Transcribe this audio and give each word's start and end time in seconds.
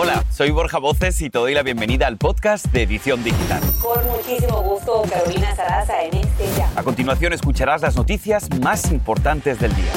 Hola, 0.00 0.22
soy 0.30 0.52
Borja 0.52 0.78
Voces 0.78 1.20
y 1.22 1.28
te 1.28 1.40
doy 1.40 1.54
la 1.54 1.64
bienvenida 1.64 2.06
al 2.06 2.18
podcast 2.18 2.66
de 2.66 2.84
Edición 2.84 3.24
Digital. 3.24 3.60
Con 3.82 4.06
muchísimo 4.06 4.62
gusto, 4.62 5.02
Carolina 5.10 5.56
Sarasa 5.56 6.04
en 6.04 6.18
este 6.18 6.44
ya. 6.56 6.70
A 6.76 6.84
continuación 6.84 7.32
escucharás 7.32 7.82
las 7.82 7.96
noticias 7.96 8.48
más 8.60 8.92
importantes 8.92 9.58
del 9.58 9.74
día. 9.74 9.90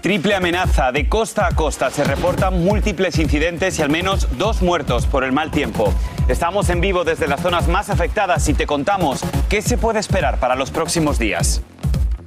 Triple 0.00 0.34
amenaza. 0.34 0.90
De 0.90 1.06
costa 1.10 1.46
a 1.46 1.54
costa 1.54 1.90
se 1.90 2.02
reportan 2.04 2.64
múltiples 2.64 3.18
incidentes 3.18 3.78
y 3.78 3.82
al 3.82 3.90
menos 3.90 4.38
dos 4.38 4.62
muertos 4.62 5.04
por 5.04 5.22
el 5.22 5.32
mal 5.32 5.50
tiempo. 5.50 5.92
Estamos 6.28 6.70
en 6.70 6.80
vivo 6.80 7.04
desde 7.04 7.28
las 7.28 7.42
zonas 7.42 7.68
más 7.68 7.90
afectadas 7.90 8.48
y 8.48 8.54
te 8.54 8.66
contamos 8.66 9.20
qué 9.50 9.60
se 9.60 9.76
puede 9.76 9.98
esperar 9.98 10.40
para 10.40 10.54
los 10.54 10.70
próximos 10.70 11.18
días. 11.18 11.62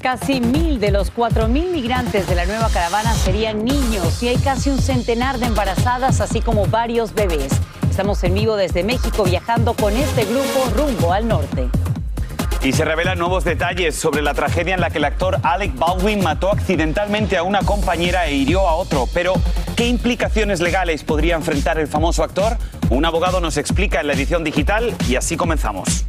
Casi 0.04 0.41
mil 0.41 0.81
de 0.81 0.91
los 0.91 1.11
cuatro 1.11 1.47
mil 1.47 1.71
migrantes 1.71 2.27
de 2.27 2.36
la 2.36 2.46
nueva 2.46 2.68
caravana 2.68 3.14
serían 3.14 3.64
niños 3.64 4.21
y 4.21 4.28
hay 4.28 4.36
casi 4.36 4.69
un 4.69 4.78
centenar 4.78 5.39
de 5.39 5.45
embarazadas, 5.45 6.19
así 6.19 6.41
como 6.41 6.65
varios 6.65 7.14
bebés. 7.14 7.54
Estamos 7.89 8.21
en 8.25 8.33
vivo 8.33 8.57
desde 8.57 8.83
México 8.83 9.23
viajando 9.23 9.73
con 9.73 9.95
este 9.95 10.25
grupo 10.25 10.69
rumbo 10.75 11.14
al 11.14 11.29
norte. 11.29 11.69
Y 12.61 12.73
se 12.73 12.83
revelan 12.83 13.18
nuevos 13.18 13.45
detalles 13.45 13.95
sobre 13.95 14.21
la 14.21 14.33
tragedia 14.33 14.73
en 14.73 14.81
la 14.81 14.89
que 14.89 14.97
el 14.97 15.05
actor 15.05 15.37
Alec 15.42 15.73
Baldwin 15.78 16.21
mató 16.21 16.51
accidentalmente 16.51 17.37
a 17.37 17.43
una 17.43 17.61
compañera 17.61 18.28
e 18.28 18.33
hirió 18.33 18.67
a 18.67 18.73
otro. 18.73 19.07
Pero, 19.14 19.36
¿qué 19.78 19.87
implicaciones 19.87 20.59
legales 20.59 21.06
podría 21.06 21.36
enfrentar 21.36 21.79
el 21.79 21.87
famoso 21.87 22.25
actor? 22.25 22.57
Un 22.89 23.06
abogado 23.06 23.39
nos 23.39 23.56
explica 23.56 24.01
en 24.01 24.07
la 24.07 24.14
edición 24.14 24.43
digital 24.43 24.93
y 25.07 25.15
así 25.15 25.37
comenzamos. 25.37 26.04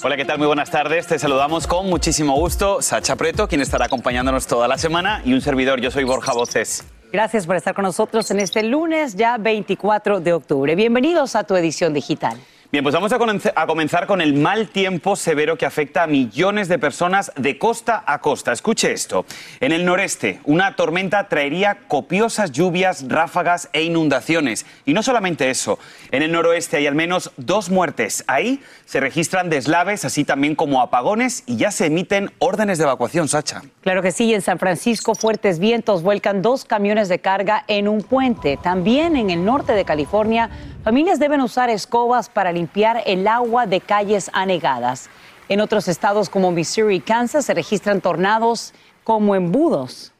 Hola, 0.00 0.16
¿qué 0.16 0.24
tal? 0.24 0.38
Muy 0.38 0.46
buenas 0.46 0.70
tardes. 0.70 1.08
Te 1.08 1.18
saludamos 1.18 1.66
con 1.66 1.88
muchísimo 1.88 2.34
gusto. 2.34 2.80
Sacha 2.82 3.16
Preto, 3.16 3.48
quien 3.48 3.60
estará 3.60 3.86
acompañándonos 3.86 4.46
toda 4.46 4.68
la 4.68 4.78
semana, 4.78 5.22
y 5.24 5.32
un 5.32 5.40
servidor, 5.40 5.80
yo 5.80 5.90
soy 5.90 6.04
Borja 6.04 6.32
Voces. 6.32 6.84
Gracias 7.12 7.46
por 7.46 7.56
estar 7.56 7.74
con 7.74 7.82
nosotros 7.82 8.30
en 8.30 8.38
este 8.38 8.62
lunes, 8.62 9.16
ya 9.16 9.38
24 9.38 10.20
de 10.20 10.34
octubre. 10.34 10.76
Bienvenidos 10.76 11.34
a 11.34 11.42
tu 11.42 11.56
edición 11.56 11.94
digital. 11.94 12.38
Bien, 12.70 12.84
pues 12.84 12.94
vamos 12.94 13.10
a, 13.14 13.66
comenzar 13.66 14.06
con 14.06 14.20
el 14.20 14.34
mal 14.34 14.68
tiempo 14.68 15.16
severo 15.16 15.56
que 15.56 15.64
afecta 15.64 16.02
a 16.02 16.06
millones 16.06 16.68
de 16.68 16.78
personas 16.78 17.32
de 17.34 17.56
costa 17.56 18.04
a 18.06 18.20
costa. 18.20 18.52
Escuche 18.52 18.92
esto. 18.92 19.24
En 19.60 19.72
el 19.72 19.86
noreste, 19.86 20.40
una 20.44 20.76
tormenta 20.76 21.28
traería 21.28 21.78
copiosas 21.88 22.52
lluvias, 22.52 23.06
ráfagas 23.08 23.70
e 23.72 23.84
inundaciones. 23.84 24.66
Y 24.84 24.92
no 24.92 25.02
solamente 25.02 25.48
eso, 25.48 25.78
en 26.10 26.22
el 26.22 26.30
noroeste 26.30 26.76
hay 26.76 26.86
al 26.86 26.94
menos 26.94 27.32
dos 27.38 27.70
muertes. 27.70 28.22
Ahí 28.26 28.60
se 28.84 29.00
registran 29.00 29.48
deslaves, 29.48 30.04
así 30.04 30.24
también 30.24 30.54
como 30.54 30.82
apagones 30.82 31.44
y 31.46 31.56
ya 31.56 31.70
se 31.70 31.86
emiten 31.86 32.32
órdenes 32.38 32.76
de 32.76 32.84
evacuación, 32.84 33.28
Sacha. 33.28 33.62
Claro 33.80 34.02
que 34.02 34.12
sí, 34.12 34.34
en 34.34 34.42
San 34.42 34.58
Francisco 34.58 35.14
fuertes 35.14 35.58
vientos 35.58 36.02
vuelcan 36.02 36.42
dos 36.42 36.66
camiones 36.66 37.08
de 37.08 37.18
carga 37.18 37.64
en 37.66 37.88
un 37.88 38.02
puente. 38.02 38.58
También 38.62 39.16
en 39.16 39.30
el 39.30 39.42
norte 39.42 39.72
de 39.72 39.86
California, 39.86 40.50
familias 40.88 41.18
deben 41.18 41.42
usar 41.42 41.68
escobas 41.68 42.30
para 42.30 42.50
limpiar 42.50 43.02
el 43.04 43.28
agua 43.28 43.66
de 43.66 43.82
calles 43.82 44.30
anegadas. 44.32 45.10
En 45.50 45.60
otros 45.60 45.86
estados 45.86 46.30
como 46.30 46.50
Missouri 46.50 46.96
y 46.96 47.00
Kansas 47.00 47.44
se 47.44 47.52
registran 47.52 48.00
tornados 48.00 48.72
como 49.04 49.34
embudos. 49.34 50.14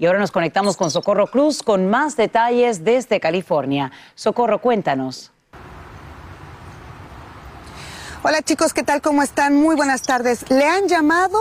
Y 0.00 0.06
ahora 0.06 0.18
nos 0.18 0.32
conectamos 0.32 0.76
con 0.76 0.90
Socorro 0.90 1.28
Cruz 1.28 1.62
con 1.62 1.88
más 1.88 2.16
detalles 2.16 2.82
desde 2.82 3.20
California. 3.20 3.92
Socorro, 4.16 4.60
cuéntanos. 4.60 5.30
Hola 8.24 8.42
chicos, 8.42 8.74
¿qué 8.74 8.82
tal? 8.82 9.00
¿Cómo 9.02 9.22
están? 9.22 9.54
Muy 9.54 9.76
buenas 9.76 10.02
tardes. 10.02 10.50
Le 10.50 10.66
han 10.66 10.88
llamado 10.88 11.38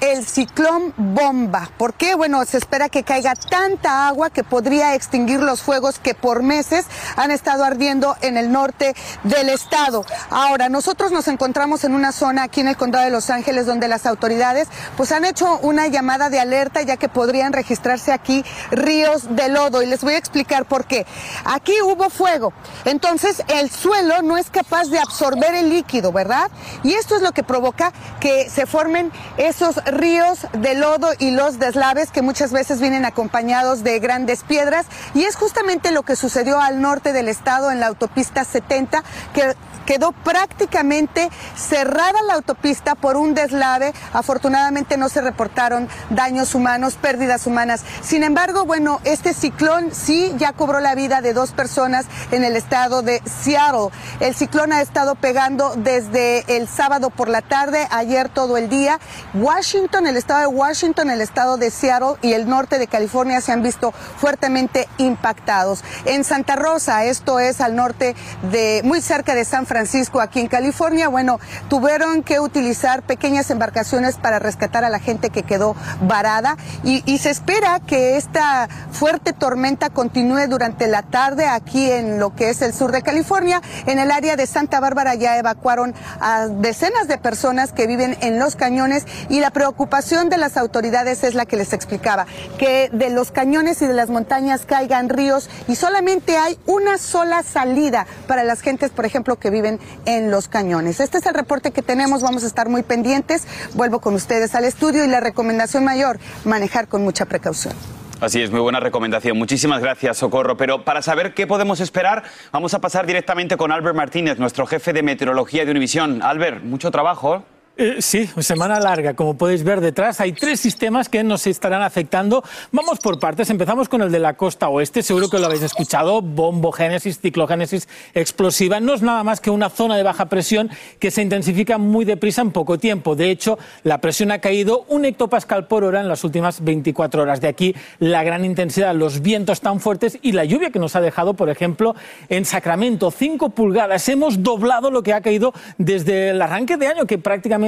el 0.00 0.26
ciclón 0.26 0.92
bomba. 0.96 1.70
¿Por 1.78 1.94
qué? 1.94 2.14
Bueno, 2.14 2.44
se 2.44 2.58
espera 2.58 2.88
que 2.88 3.02
caiga 3.02 3.34
tanta 3.34 4.08
agua 4.08 4.30
que 4.30 4.44
podría 4.44 4.94
extinguir 4.94 5.40
los 5.40 5.62
fuegos 5.62 5.98
que 5.98 6.14
por 6.14 6.42
meses 6.42 6.86
han 7.16 7.30
estado 7.30 7.64
ardiendo 7.64 8.16
en 8.20 8.36
el 8.36 8.52
norte 8.52 8.94
del 9.24 9.48
estado. 9.48 10.04
Ahora, 10.30 10.68
nosotros 10.68 11.12
nos 11.12 11.28
encontramos 11.28 11.84
en 11.84 11.94
una 11.94 12.12
zona 12.12 12.44
aquí 12.44 12.60
en 12.60 12.68
el 12.68 12.76
condado 12.76 13.04
de 13.04 13.10
Los 13.10 13.30
Ángeles 13.30 13.66
donde 13.66 13.88
las 13.88 14.06
autoridades 14.06 14.68
pues 14.96 15.12
han 15.12 15.24
hecho 15.24 15.58
una 15.62 15.86
llamada 15.86 16.30
de 16.30 16.40
alerta 16.40 16.82
ya 16.82 16.96
que 16.96 17.08
podrían 17.08 17.52
registrarse 17.52 18.12
aquí 18.12 18.44
ríos 18.70 19.34
de 19.34 19.48
lodo 19.48 19.82
y 19.82 19.86
les 19.86 20.02
voy 20.02 20.14
a 20.14 20.18
explicar 20.18 20.66
por 20.66 20.84
qué. 20.84 21.06
Aquí 21.44 21.72
hubo 21.82 22.10
fuego, 22.10 22.52
entonces 22.84 23.42
el 23.48 23.70
suelo 23.70 24.22
no 24.22 24.36
es 24.36 24.50
capaz 24.50 24.88
de 24.88 24.98
absorber 24.98 25.54
el 25.54 25.70
líquido, 25.70 26.12
¿verdad? 26.12 26.50
Y 26.82 26.94
esto 26.94 27.16
es 27.16 27.22
lo 27.22 27.32
que 27.32 27.42
provoca 27.42 27.92
que 28.20 28.50
se 28.50 28.66
formen 28.66 29.12
esos 29.36 29.80
ríos 29.86 30.46
de 30.52 30.74
lodo 30.74 31.10
y 31.18 31.30
los 31.30 31.58
deslaves 31.58 32.10
que 32.10 32.22
muchas 32.22 32.52
veces 32.52 32.80
vienen 32.80 33.04
acompañados 33.04 33.82
de 33.82 33.98
grandes 33.98 34.42
piedras. 34.42 34.86
Y 35.14 35.24
es 35.24 35.36
justamente 35.36 35.92
lo 35.92 36.02
que 36.02 36.16
sucedió 36.16 36.60
al 36.60 36.80
norte 36.80 37.12
del 37.12 37.28
estado 37.28 37.70
en 37.70 37.80
la 37.80 37.86
autopista 37.86 38.44
70 38.44 39.02
que 39.32 39.54
quedó 39.86 40.12
prácticamente 40.12 41.30
cerrada 41.56 42.20
la 42.26 42.34
autopista 42.34 42.94
por 42.94 43.16
un 43.16 43.34
deslave. 43.34 43.94
Afortunadamente 44.12 44.96
no 44.96 45.08
se 45.08 45.20
reportaron 45.22 45.88
daños 46.10 46.54
humanos, 46.54 46.94
pérdidas 47.00 47.46
humanas. 47.46 47.82
Sin 48.02 48.24
embargo, 48.24 48.66
bueno, 48.66 49.00
este 49.04 49.32
ciclón 49.32 49.94
sí 49.94 50.34
ya 50.36 50.52
cobró 50.52 50.80
la 50.80 50.94
vida 50.94 51.22
de 51.22 51.32
dos 51.32 51.52
personas 51.52 52.06
en 52.30 52.44
el 52.44 52.56
estado 52.56 53.02
de 53.02 53.22
Seattle. 53.24 53.88
El 54.20 54.34
ciclón 54.34 54.72
ha 54.72 54.82
estado 54.82 55.14
pegando 55.14 55.74
desde 55.76 56.56
el 56.56 56.68
sábado 56.68 57.10
por 57.10 57.28
la 57.28 57.42
tarde, 57.42 57.86
ayer 57.90 58.28
todo 58.28 58.56
el 58.56 58.68
día. 58.68 58.98
Washington, 59.34 60.06
el 60.06 60.16
estado 60.16 60.40
de 60.40 60.46
Washington, 60.48 61.10
el 61.10 61.20
estado 61.20 61.56
de 61.56 61.70
Seattle 61.70 62.16
y 62.22 62.32
el 62.32 62.48
norte 62.48 62.78
de 62.78 62.88
California 62.88 63.40
se 63.40 63.52
han 63.52 63.62
visto 63.62 63.92
fuertemente 63.92 64.88
impactados. 64.98 65.84
En 66.04 66.24
Santa 66.24 66.56
Rosa, 66.56 67.04
esto 67.04 67.38
es 67.38 67.60
al 67.60 67.76
norte 67.76 68.16
de, 68.50 68.80
muy 68.84 69.00
cerca 69.00 69.34
de 69.34 69.44
San 69.44 69.66
Francisco, 69.66 69.75
aquí 70.20 70.40
en 70.40 70.48
California, 70.48 71.08
bueno, 71.08 71.38
tuvieron 71.68 72.22
que 72.22 72.40
utilizar 72.40 73.02
pequeñas 73.02 73.50
embarcaciones 73.50 74.16
para 74.16 74.38
rescatar 74.38 74.84
a 74.84 74.88
la 74.88 74.98
gente 74.98 75.30
que 75.30 75.42
quedó 75.42 75.76
varada 76.02 76.56
y, 76.84 77.02
y 77.10 77.18
se 77.18 77.30
espera 77.30 77.80
que 77.80 78.16
esta 78.16 78.68
fuerte 78.92 79.32
tormenta 79.32 79.90
continúe 79.90 80.46
durante 80.48 80.86
la 80.86 81.02
tarde 81.02 81.46
aquí 81.46 81.90
en 81.90 82.18
lo 82.18 82.34
que 82.34 82.50
es 82.50 82.62
el 82.62 82.72
sur 82.72 82.92
de 82.92 83.02
California. 83.02 83.60
En 83.86 83.98
el 83.98 84.10
área 84.10 84.36
de 84.36 84.46
Santa 84.46 84.80
Bárbara 84.80 85.14
ya 85.14 85.36
evacuaron 85.38 85.94
a 86.20 86.46
decenas 86.46 87.08
de 87.08 87.18
personas 87.18 87.72
que 87.72 87.86
viven 87.86 88.16
en 88.20 88.38
los 88.38 88.56
cañones 88.56 89.06
y 89.28 89.40
la 89.40 89.50
preocupación 89.50 90.28
de 90.28 90.38
las 90.38 90.56
autoridades 90.56 91.24
es 91.24 91.34
la 91.34 91.46
que 91.46 91.56
les 91.56 91.72
explicaba, 91.72 92.26
que 92.58 92.88
de 92.92 93.10
los 93.10 93.30
cañones 93.30 93.82
y 93.82 93.86
de 93.86 93.94
las 93.94 94.08
montañas 94.08 94.64
caigan 94.66 95.08
ríos 95.08 95.50
y 95.68 95.76
solamente 95.76 96.36
hay 96.36 96.58
una 96.66 96.98
sola 96.98 97.42
salida 97.42 98.06
para 98.26 98.44
las 98.44 98.60
gentes, 98.60 98.90
por 98.90 99.04
ejemplo, 99.04 99.36
que 99.36 99.50
viven 99.50 99.65
en 100.04 100.30
los 100.30 100.48
cañones. 100.48 101.00
Este 101.00 101.18
es 101.18 101.26
el 101.26 101.34
reporte 101.34 101.70
que 101.70 101.82
tenemos, 101.82 102.22
vamos 102.22 102.44
a 102.44 102.46
estar 102.46 102.68
muy 102.68 102.82
pendientes. 102.82 103.46
Vuelvo 103.74 104.00
con 104.00 104.14
ustedes 104.14 104.54
al 104.54 104.64
estudio 104.64 105.04
y 105.04 105.08
la 105.08 105.20
recomendación 105.20 105.84
mayor, 105.84 106.18
manejar 106.44 106.88
con 106.88 107.02
mucha 107.02 107.26
precaución. 107.26 107.74
Así 108.20 108.40
es, 108.40 108.50
muy 108.50 108.60
buena 108.60 108.80
recomendación. 108.80 109.36
Muchísimas 109.36 109.82
gracias, 109.82 110.16
Socorro. 110.16 110.56
Pero 110.56 110.84
para 110.84 111.02
saber 111.02 111.34
qué 111.34 111.46
podemos 111.46 111.80
esperar, 111.80 112.22
vamos 112.50 112.72
a 112.72 112.80
pasar 112.80 113.04
directamente 113.06 113.58
con 113.58 113.72
Albert 113.72 113.94
Martínez, 113.94 114.38
nuestro 114.38 114.66
jefe 114.66 114.94
de 114.94 115.02
meteorología 115.02 115.66
de 115.66 115.70
Univisión. 115.70 116.22
Albert, 116.22 116.62
mucho 116.62 116.90
trabajo. 116.90 117.44
Eh, 117.78 117.96
sí, 118.00 118.26
semana 118.38 118.80
larga. 118.80 119.12
Como 119.12 119.36
podéis 119.36 119.62
ver 119.62 119.82
detrás, 119.82 120.18
hay 120.22 120.32
tres 120.32 120.60
sistemas 120.60 121.10
que 121.10 121.22
nos 121.22 121.46
estarán 121.46 121.82
afectando. 121.82 122.42
Vamos 122.72 123.00
por 123.00 123.20
partes. 123.20 123.50
Empezamos 123.50 123.90
con 123.90 124.00
el 124.00 124.10
de 124.10 124.18
la 124.18 124.32
costa 124.32 124.70
oeste. 124.70 125.02
Seguro 125.02 125.28
que 125.28 125.38
lo 125.38 125.44
habéis 125.44 125.62
escuchado. 125.62 126.22
Bombogénesis, 126.22 127.20
ciclogénesis 127.20 127.86
explosiva. 128.14 128.80
No 128.80 128.94
es 128.94 129.02
nada 129.02 129.22
más 129.24 129.42
que 129.42 129.50
una 129.50 129.68
zona 129.68 129.98
de 129.98 130.04
baja 130.04 130.30
presión 130.30 130.70
que 130.98 131.10
se 131.10 131.20
intensifica 131.20 131.76
muy 131.76 132.06
deprisa 132.06 132.40
en 132.40 132.50
poco 132.50 132.78
tiempo. 132.78 133.14
De 133.14 133.30
hecho, 133.30 133.58
la 133.82 134.00
presión 134.00 134.30
ha 134.30 134.38
caído 134.38 134.86
un 134.88 135.04
hectopascal 135.04 135.66
por 135.66 135.84
hora 135.84 136.00
en 136.00 136.08
las 136.08 136.24
últimas 136.24 136.64
24 136.64 137.24
horas. 137.24 137.42
De 137.42 137.48
aquí 137.48 137.74
la 137.98 138.24
gran 138.24 138.46
intensidad, 138.46 138.94
los 138.94 139.20
vientos 139.20 139.60
tan 139.60 139.80
fuertes 139.80 140.18
y 140.22 140.32
la 140.32 140.46
lluvia 140.46 140.70
que 140.70 140.78
nos 140.78 140.96
ha 140.96 141.02
dejado, 141.02 141.34
por 141.34 141.50
ejemplo, 141.50 141.94
en 142.30 142.46
Sacramento. 142.46 143.10
5 143.10 143.50
pulgadas. 143.50 144.08
Hemos 144.08 144.42
doblado 144.42 144.90
lo 144.90 145.02
que 145.02 145.12
ha 145.12 145.20
caído 145.20 145.52
desde 145.76 146.30
el 146.30 146.40
arranque 146.40 146.78
de 146.78 146.86
año, 146.86 147.04
que 147.04 147.18
prácticamente 147.18 147.65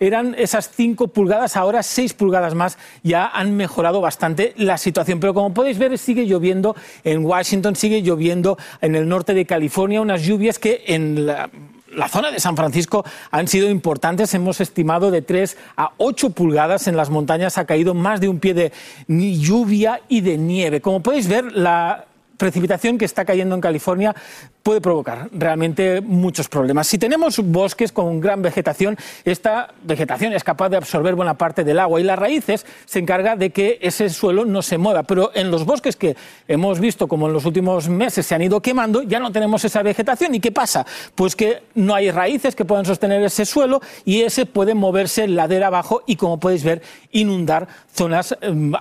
eran 0.00 0.34
esas 0.36 0.70
5 0.70 1.08
pulgadas, 1.08 1.56
ahora 1.56 1.82
6 1.82 2.14
pulgadas 2.14 2.54
más, 2.54 2.78
ya 3.02 3.26
han 3.26 3.56
mejorado 3.56 4.00
bastante 4.00 4.54
la 4.56 4.78
situación. 4.78 5.20
Pero 5.20 5.34
como 5.34 5.54
podéis 5.54 5.78
ver, 5.78 5.96
sigue 5.98 6.26
lloviendo 6.26 6.76
en 7.04 7.24
Washington, 7.24 7.76
sigue 7.76 8.02
lloviendo 8.02 8.58
en 8.80 8.94
el 8.94 9.08
norte 9.08 9.34
de 9.34 9.46
California, 9.46 10.00
unas 10.00 10.22
lluvias 10.22 10.58
que 10.58 10.84
en 10.86 11.26
la 11.26 11.50
la 11.94 12.08
zona 12.08 12.30
de 12.30 12.40
San 12.40 12.56
Francisco 12.56 13.04
han 13.30 13.48
sido 13.48 13.68
importantes. 13.70 14.34
Hemos 14.34 14.60
estimado 14.60 15.10
de 15.10 15.22
3 15.22 15.56
a 15.76 15.92
8 15.96 16.30
pulgadas. 16.30 16.86
En 16.86 16.96
las 16.96 17.10
montañas 17.10 17.58
ha 17.58 17.66
caído 17.66 17.94
más 17.94 18.20
de 18.20 18.28
un 18.28 18.40
pie 18.40 18.54
de 18.54 18.72
lluvia 19.08 20.00
y 20.08 20.20
de 20.20 20.36
nieve. 20.38 20.80
Como 20.80 21.02
podéis 21.02 21.28
ver, 21.28 21.52
la 21.52 22.07
precipitación 22.38 22.96
que 22.96 23.04
está 23.04 23.24
cayendo 23.24 23.54
en 23.54 23.60
California 23.60 24.14
puede 24.62 24.80
provocar 24.80 25.28
realmente 25.32 26.00
muchos 26.00 26.48
problemas. 26.48 26.86
Si 26.86 26.98
tenemos 26.98 27.38
bosques 27.38 27.92
con 27.92 28.20
gran 28.20 28.40
vegetación, 28.42 28.96
esta 29.24 29.74
vegetación 29.82 30.32
es 30.32 30.44
capaz 30.44 30.68
de 30.68 30.76
absorber 30.76 31.14
buena 31.14 31.34
parte 31.34 31.64
del 31.64 31.78
agua 31.78 32.00
y 32.00 32.04
las 32.04 32.18
raíces 32.18 32.64
se 32.84 33.00
encarga 33.00 33.36
de 33.36 33.50
que 33.50 33.78
ese 33.82 34.08
suelo 34.08 34.44
no 34.44 34.62
se 34.62 34.78
mueva. 34.78 35.02
Pero 35.02 35.30
en 35.34 35.50
los 35.50 35.64
bosques 35.64 35.96
que 35.96 36.16
hemos 36.46 36.80
visto 36.80 37.08
como 37.08 37.26
en 37.26 37.32
los 37.32 37.44
últimos 37.44 37.88
meses 37.88 38.26
se 38.26 38.34
han 38.34 38.42
ido 38.42 38.60
quemando, 38.60 39.02
ya 39.02 39.18
no 39.18 39.32
tenemos 39.32 39.64
esa 39.64 39.82
vegetación. 39.82 40.34
¿Y 40.34 40.40
qué 40.40 40.52
pasa? 40.52 40.86
Pues 41.14 41.34
que 41.34 41.62
no 41.74 41.94
hay 41.94 42.10
raíces 42.10 42.54
que 42.54 42.64
puedan 42.64 42.84
sostener 42.84 43.22
ese 43.22 43.44
suelo 43.44 43.80
y 44.04 44.22
ese 44.22 44.46
puede 44.46 44.74
moverse 44.74 45.26
ladera 45.26 45.66
abajo 45.66 46.02
y, 46.06 46.16
como 46.16 46.38
podéis 46.38 46.62
ver, 46.62 46.82
inundar 47.10 47.66
zonas 47.92 48.36
em, 48.40 48.72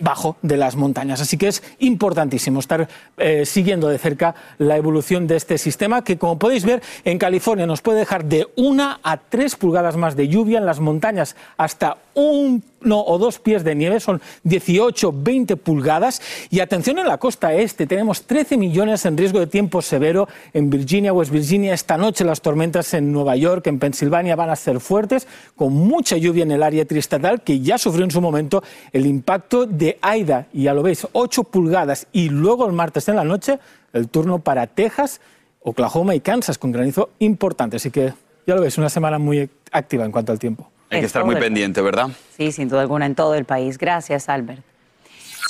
bajo 0.00 0.36
de 0.42 0.56
las 0.56 0.76
montañas. 0.76 1.20
Así 1.20 1.36
que 1.36 1.48
es 1.48 1.62
importantísimo 1.78 2.60
estar 2.60 2.88
eh, 3.16 3.44
siguiendo 3.46 3.88
de 3.88 3.98
cerca 3.98 4.34
la 4.58 4.76
evolución 4.76 5.26
de 5.26 5.36
este 5.36 5.58
sistema 5.58 6.02
que, 6.04 6.18
como 6.18 6.38
podéis 6.38 6.64
ver, 6.64 6.82
en 7.04 7.18
California 7.18 7.66
nos 7.66 7.82
puede 7.82 8.00
dejar 8.00 8.24
de 8.24 8.48
una 8.56 9.00
a 9.02 9.16
tres 9.16 9.56
pulgadas 9.56 9.96
más 9.96 10.16
de 10.16 10.28
lluvia 10.28 10.58
en 10.58 10.66
las 10.66 10.80
montañas 10.80 11.36
hasta 11.56 11.98
un 12.16 12.64
no, 12.80 13.02
o 13.04 13.18
dos 13.18 13.38
pies 13.38 13.64
de 13.64 13.74
nieve, 13.74 14.00
son 14.00 14.20
18, 14.44 15.12
20 15.14 15.56
pulgadas. 15.56 16.22
Y 16.50 16.60
atención 16.60 16.98
en 16.98 17.06
la 17.06 17.18
costa 17.18 17.52
este, 17.52 17.86
tenemos 17.86 18.22
13 18.22 18.56
millones 18.56 19.04
en 19.04 19.16
riesgo 19.16 19.40
de 19.40 19.46
tiempo 19.46 19.82
severo 19.82 20.28
en 20.52 20.70
Virginia, 20.70 21.12
West 21.12 21.30
Virginia. 21.30 21.74
Esta 21.74 21.98
noche 21.98 22.24
las 22.24 22.40
tormentas 22.40 22.94
en 22.94 23.12
Nueva 23.12 23.36
York, 23.36 23.66
en 23.66 23.78
Pensilvania 23.78 24.36
van 24.36 24.50
a 24.50 24.56
ser 24.56 24.80
fuertes, 24.80 25.26
con 25.56 25.72
mucha 25.72 26.16
lluvia 26.16 26.44
en 26.44 26.52
el 26.52 26.62
área 26.62 26.84
triestatal 26.86 27.42
que 27.42 27.60
ya 27.60 27.76
sufrió 27.76 28.04
en 28.04 28.10
su 28.10 28.20
momento 28.20 28.62
el 28.92 29.06
impacto 29.06 29.66
de 29.66 29.98
Aida. 30.00 30.46
Y 30.52 30.64
ya 30.64 30.74
lo 30.74 30.82
veis, 30.82 31.06
8 31.12 31.44
pulgadas. 31.44 32.06
Y 32.12 32.28
luego 32.28 32.66
el 32.66 32.72
martes 32.72 33.08
en 33.08 33.16
la 33.16 33.24
noche, 33.24 33.58
el 33.92 34.08
turno 34.08 34.38
para 34.38 34.66
Texas, 34.66 35.20
Oklahoma 35.60 36.14
y 36.14 36.20
Kansas 36.20 36.56
con 36.56 36.72
granizo 36.72 37.10
importante. 37.18 37.76
Así 37.76 37.90
que 37.90 38.14
ya 38.46 38.54
lo 38.54 38.60
veis, 38.60 38.78
una 38.78 38.88
semana 38.88 39.18
muy 39.18 39.50
activa 39.72 40.04
en 40.04 40.12
cuanto 40.12 40.32
al 40.32 40.38
tiempo. 40.38 40.70
Hay 40.90 41.00
que 41.00 41.06
estar 41.06 41.24
muy 41.24 41.36
pendiente, 41.36 41.80
¿verdad? 41.82 42.08
Sí, 42.36 42.52
sin 42.52 42.68
duda 42.68 42.82
alguna, 42.82 43.06
en 43.06 43.14
todo 43.14 43.34
el 43.34 43.44
país. 43.44 43.78
Gracias, 43.78 44.28
Albert. 44.28 44.62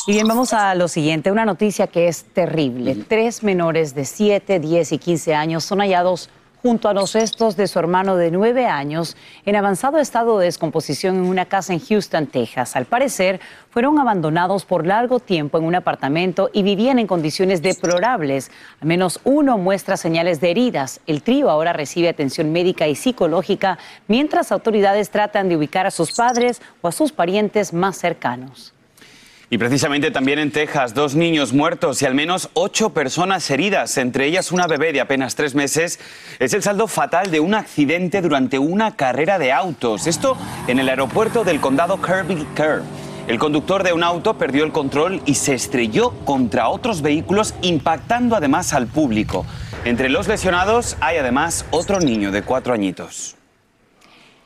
Y 0.06 0.12
bien, 0.12 0.28
vamos 0.28 0.52
a 0.52 0.74
lo 0.76 0.86
siguiente, 0.86 1.32
una 1.32 1.44
noticia 1.44 1.88
que 1.88 2.06
es 2.06 2.24
terrible. 2.24 2.94
Tres 3.08 3.42
menores 3.42 3.94
de 3.94 4.04
7, 4.04 4.60
10 4.60 4.92
y 4.92 4.98
15 4.98 5.34
años 5.34 5.64
son 5.64 5.80
hallados 5.80 6.30
junto 6.66 6.88
a 6.88 6.94
los 6.94 7.12
restos 7.12 7.56
de 7.56 7.68
su 7.68 7.78
hermano 7.78 8.16
de 8.16 8.32
nueve 8.32 8.66
años 8.66 9.16
en 9.44 9.54
avanzado 9.54 9.98
estado 9.98 10.36
de 10.40 10.46
descomposición 10.46 11.14
en 11.14 11.26
una 11.26 11.44
casa 11.44 11.72
en 11.72 11.78
Houston, 11.78 12.26
Texas. 12.26 12.74
Al 12.74 12.86
parecer, 12.86 13.38
fueron 13.70 14.00
abandonados 14.00 14.64
por 14.64 14.84
largo 14.84 15.20
tiempo 15.20 15.58
en 15.58 15.64
un 15.64 15.76
apartamento 15.76 16.50
y 16.52 16.64
vivían 16.64 16.98
en 16.98 17.06
condiciones 17.06 17.62
deplorables. 17.62 18.50
Al 18.80 18.88
menos 18.88 19.20
uno 19.22 19.58
muestra 19.58 19.96
señales 19.96 20.40
de 20.40 20.50
heridas. 20.50 20.98
El 21.06 21.22
trío 21.22 21.50
ahora 21.50 21.72
recibe 21.72 22.08
atención 22.08 22.50
médica 22.50 22.88
y 22.88 22.96
psicológica 22.96 23.78
mientras 24.08 24.50
autoridades 24.50 25.10
tratan 25.10 25.48
de 25.48 25.56
ubicar 25.56 25.86
a 25.86 25.92
sus 25.92 26.16
padres 26.16 26.60
o 26.82 26.88
a 26.88 26.92
sus 26.92 27.12
parientes 27.12 27.72
más 27.72 27.96
cercanos. 27.96 28.75
Y 29.48 29.58
precisamente 29.58 30.10
también 30.10 30.40
en 30.40 30.50
Texas, 30.50 30.92
dos 30.92 31.14
niños 31.14 31.52
muertos 31.52 32.02
y 32.02 32.06
al 32.06 32.16
menos 32.16 32.50
ocho 32.54 32.90
personas 32.90 33.48
heridas, 33.48 33.96
entre 33.96 34.26
ellas 34.26 34.50
una 34.50 34.66
bebé 34.66 34.92
de 34.92 35.00
apenas 35.00 35.36
tres 35.36 35.54
meses, 35.54 36.00
es 36.40 36.52
el 36.52 36.64
saldo 36.64 36.88
fatal 36.88 37.30
de 37.30 37.38
un 37.38 37.54
accidente 37.54 38.22
durante 38.22 38.58
una 38.58 38.96
carrera 38.96 39.38
de 39.38 39.52
autos. 39.52 40.08
Esto 40.08 40.36
en 40.66 40.80
el 40.80 40.88
aeropuerto 40.88 41.44
del 41.44 41.60
condado 41.60 42.02
Kirby 42.02 42.44
Kerr. 42.56 42.82
El 43.28 43.38
conductor 43.38 43.84
de 43.84 43.92
un 43.92 44.02
auto 44.02 44.36
perdió 44.36 44.64
el 44.64 44.72
control 44.72 45.22
y 45.26 45.34
se 45.34 45.54
estrelló 45.54 46.10
contra 46.24 46.68
otros 46.68 47.00
vehículos, 47.00 47.54
impactando 47.62 48.34
además 48.34 48.72
al 48.72 48.88
público. 48.88 49.46
Entre 49.84 50.08
los 50.08 50.26
lesionados 50.26 50.96
hay 51.00 51.18
además 51.18 51.66
otro 51.70 52.00
niño 52.00 52.32
de 52.32 52.42
cuatro 52.42 52.74
añitos. 52.74 53.35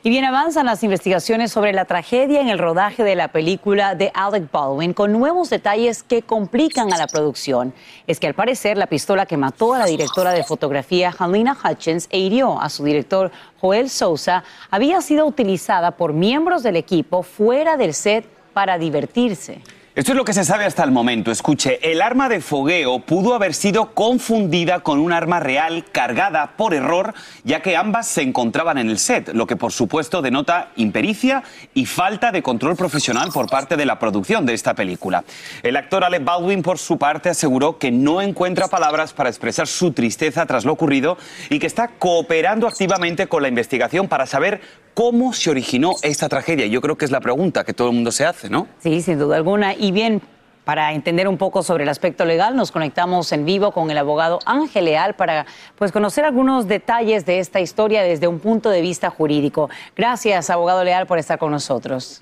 Y 0.03 0.09
bien 0.09 0.25
avanzan 0.25 0.65
las 0.65 0.83
investigaciones 0.83 1.51
sobre 1.51 1.73
la 1.73 1.85
tragedia 1.85 2.41
en 2.41 2.49
el 2.49 2.57
rodaje 2.57 3.03
de 3.03 3.15
la 3.15 3.27
película 3.27 3.93
de 3.93 4.11
Alec 4.15 4.51
Baldwin 4.51 4.95
con 4.95 5.11
nuevos 5.11 5.51
detalles 5.51 6.01
que 6.01 6.23
complican 6.23 6.91
a 6.91 6.97
la 6.97 7.05
producción. 7.05 7.71
Es 8.07 8.19
que 8.19 8.25
al 8.25 8.33
parecer 8.33 8.77
la 8.77 8.87
pistola 8.87 9.27
que 9.27 9.37
mató 9.37 9.75
a 9.75 9.77
la 9.77 9.85
directora 9.85 10.31
de 10.31 10.43
fotografía 10.43 11.13
Halina 11.15 11.55
Hutchins 11.55 12.07
e 12.09 12.17
hirió 12.17 12.59
a 12.59 12.69
su 12.69 12.83
director 12.83 13.31
Joel 13.59 13.91
Sousa 13.91 14.43
había 14.71 15.01
sido 15.01 15.27
utilizada 15.27 15.91
por 15.91 16.13
miembros 16.13 16.63
del 16.63 16.77
equipo 16.77 17.21
fuera 17.21 17.77
del 17.77 17.93
set 17.93 18.25
para 18.53 18.79
divertirse. 18.79 19.61
Esto 19.93 20.13
es 20.13 20.17
lo 20.17 20.23
que 20.23 20.31
se 20.31 20.45
sabe 20.45 20.63
hasta 20.63 20.85
el 20.85 20.91
momento. 20.91 21.31
Escuche, 21.31 21.91
el 21.91 22.01
arma 22.01 22.29
de 22.29 22.39
fogueo 22.39 22.99
pudo 22.99 23.35
haber 23.35 23.53
sido 23.53 23.93
confundida 23.93 24.79
con 24.79 24.99
un 24.99 25.11
arma 25.11 25.41
real 25.41 25.83
cargada 25.91 26.53
por 26.55 26.73
error, 26.73 27.13
ya 27.43 27.61
que 27.61 27.75
ambas 27.75 28.07
se 28.07 28.21
encontraban 28.21 28.77
en 28.77 28.89
el 28.89 28.97
set, 28.97 29.33
lo 29.33 29.45
que 29.45 29.57
por 29.57 29.73
supuesto 29.73 30.21
denota 30.21 30.71
impericia 30.77 31.43
y 31.73 31.85
falta 31.87 32.31
de 32.31 32.41
control 32.41 32.77
profesional 32.77 33.31
por 33.33 33.49
parte 33.49 33.75
de 33.75 33.85
la 33.85 33.99
producción 33.99 34.45
de 34.45 34.53
esta 34.53 34.75
película. 34.75 35.25
El 35.61 35.75
actor 35.75 36.05
Alec 36.05 36.23
Baldwin, 36.23 36.61
por 36.61 36.77
su 36.77 36.97
parte, 36.97 37.27
aseguró 37.27 37.77
que 37.77 37.91
no 37.91 38.21
encuentra 38.21 38.69
palabras 38.69 39.11
para 39.11 39.27
expresar 39.27 39.67
su 39.67 39.91
tristeza 39.91 40.45
tras 40.45 40.63
lo 40.63 40.71
ocurrido 40.71 41.17
y 41.49 41.59
que 41.59 41.67
está 41.67 41.89
cooperando 41.89 42.65
activamente 42.65 43.27
con 43.27 43.41
la 43.41 43.49
investigación 43.49 44.07
para 44.07 44.25
saber 44.25 44.61
cómo 44.93 45.33
se 45.33 45.49
originó 45.49 45.93
esta 46.01 46.29
tragedia. 46.29 46.65
Yo 46.67 46.81
creo 46.81 46.97
que 46.97 47.05
es 47.05 47.11
la 47.11 47.21
pregunta 47.21 47.63
que 47.63 47.73
todo 47.73 47.89
el 47.89 47.95
mundo 47.95 48.11
se 48.11 48.25
hace, 48.25 48.49
¿no? 48.49 48.67
Sí, 48.79 49.01
sin 49.01 49.19
duda 49.19 49.37
alguna. 49.37 49.73
Y 49.81 49.91
bien, 49.91 50.21
para 50.63 50.93
entender 50.93 51.27
un 51.27 51.39
poco 51.39 51.63
sobre 51.63 51.85
el 51.85 51.89
aspecto 51.89 52.23
legal, 52.23 52.55
nos 52.55 52.71
conectamos 52.71 53.31
en 53.31 53.45
vivo 53.45 53.71
con 53.71 53.89
el 53.89 53.97
abogado 53.97 54.37
Ángel 54.45 54.85
Leal 54.85 55.15
para 55.15 55.47
pues, 55.75 55.91
conocer 55.91 56.23
algunos 56.23 56.67
detalles 56.67 57.25
de 57.25 57.39
esta 57.39 57.59
historia 57.59 58.03
desde 58.03 58.27
un 58.27 58.37
punto 58.37 58.69
de 58.69 58.79
vista 58.79 59.09
jurídico. 59.09 59.71
Gracias, 59.95 60.51
abogado 60.51 60.83
Leal, 60.83 61.07
por 61.07 61.17
estar 61.17 61.39
con 61.39 61.49
nosotros. 61.49 62.21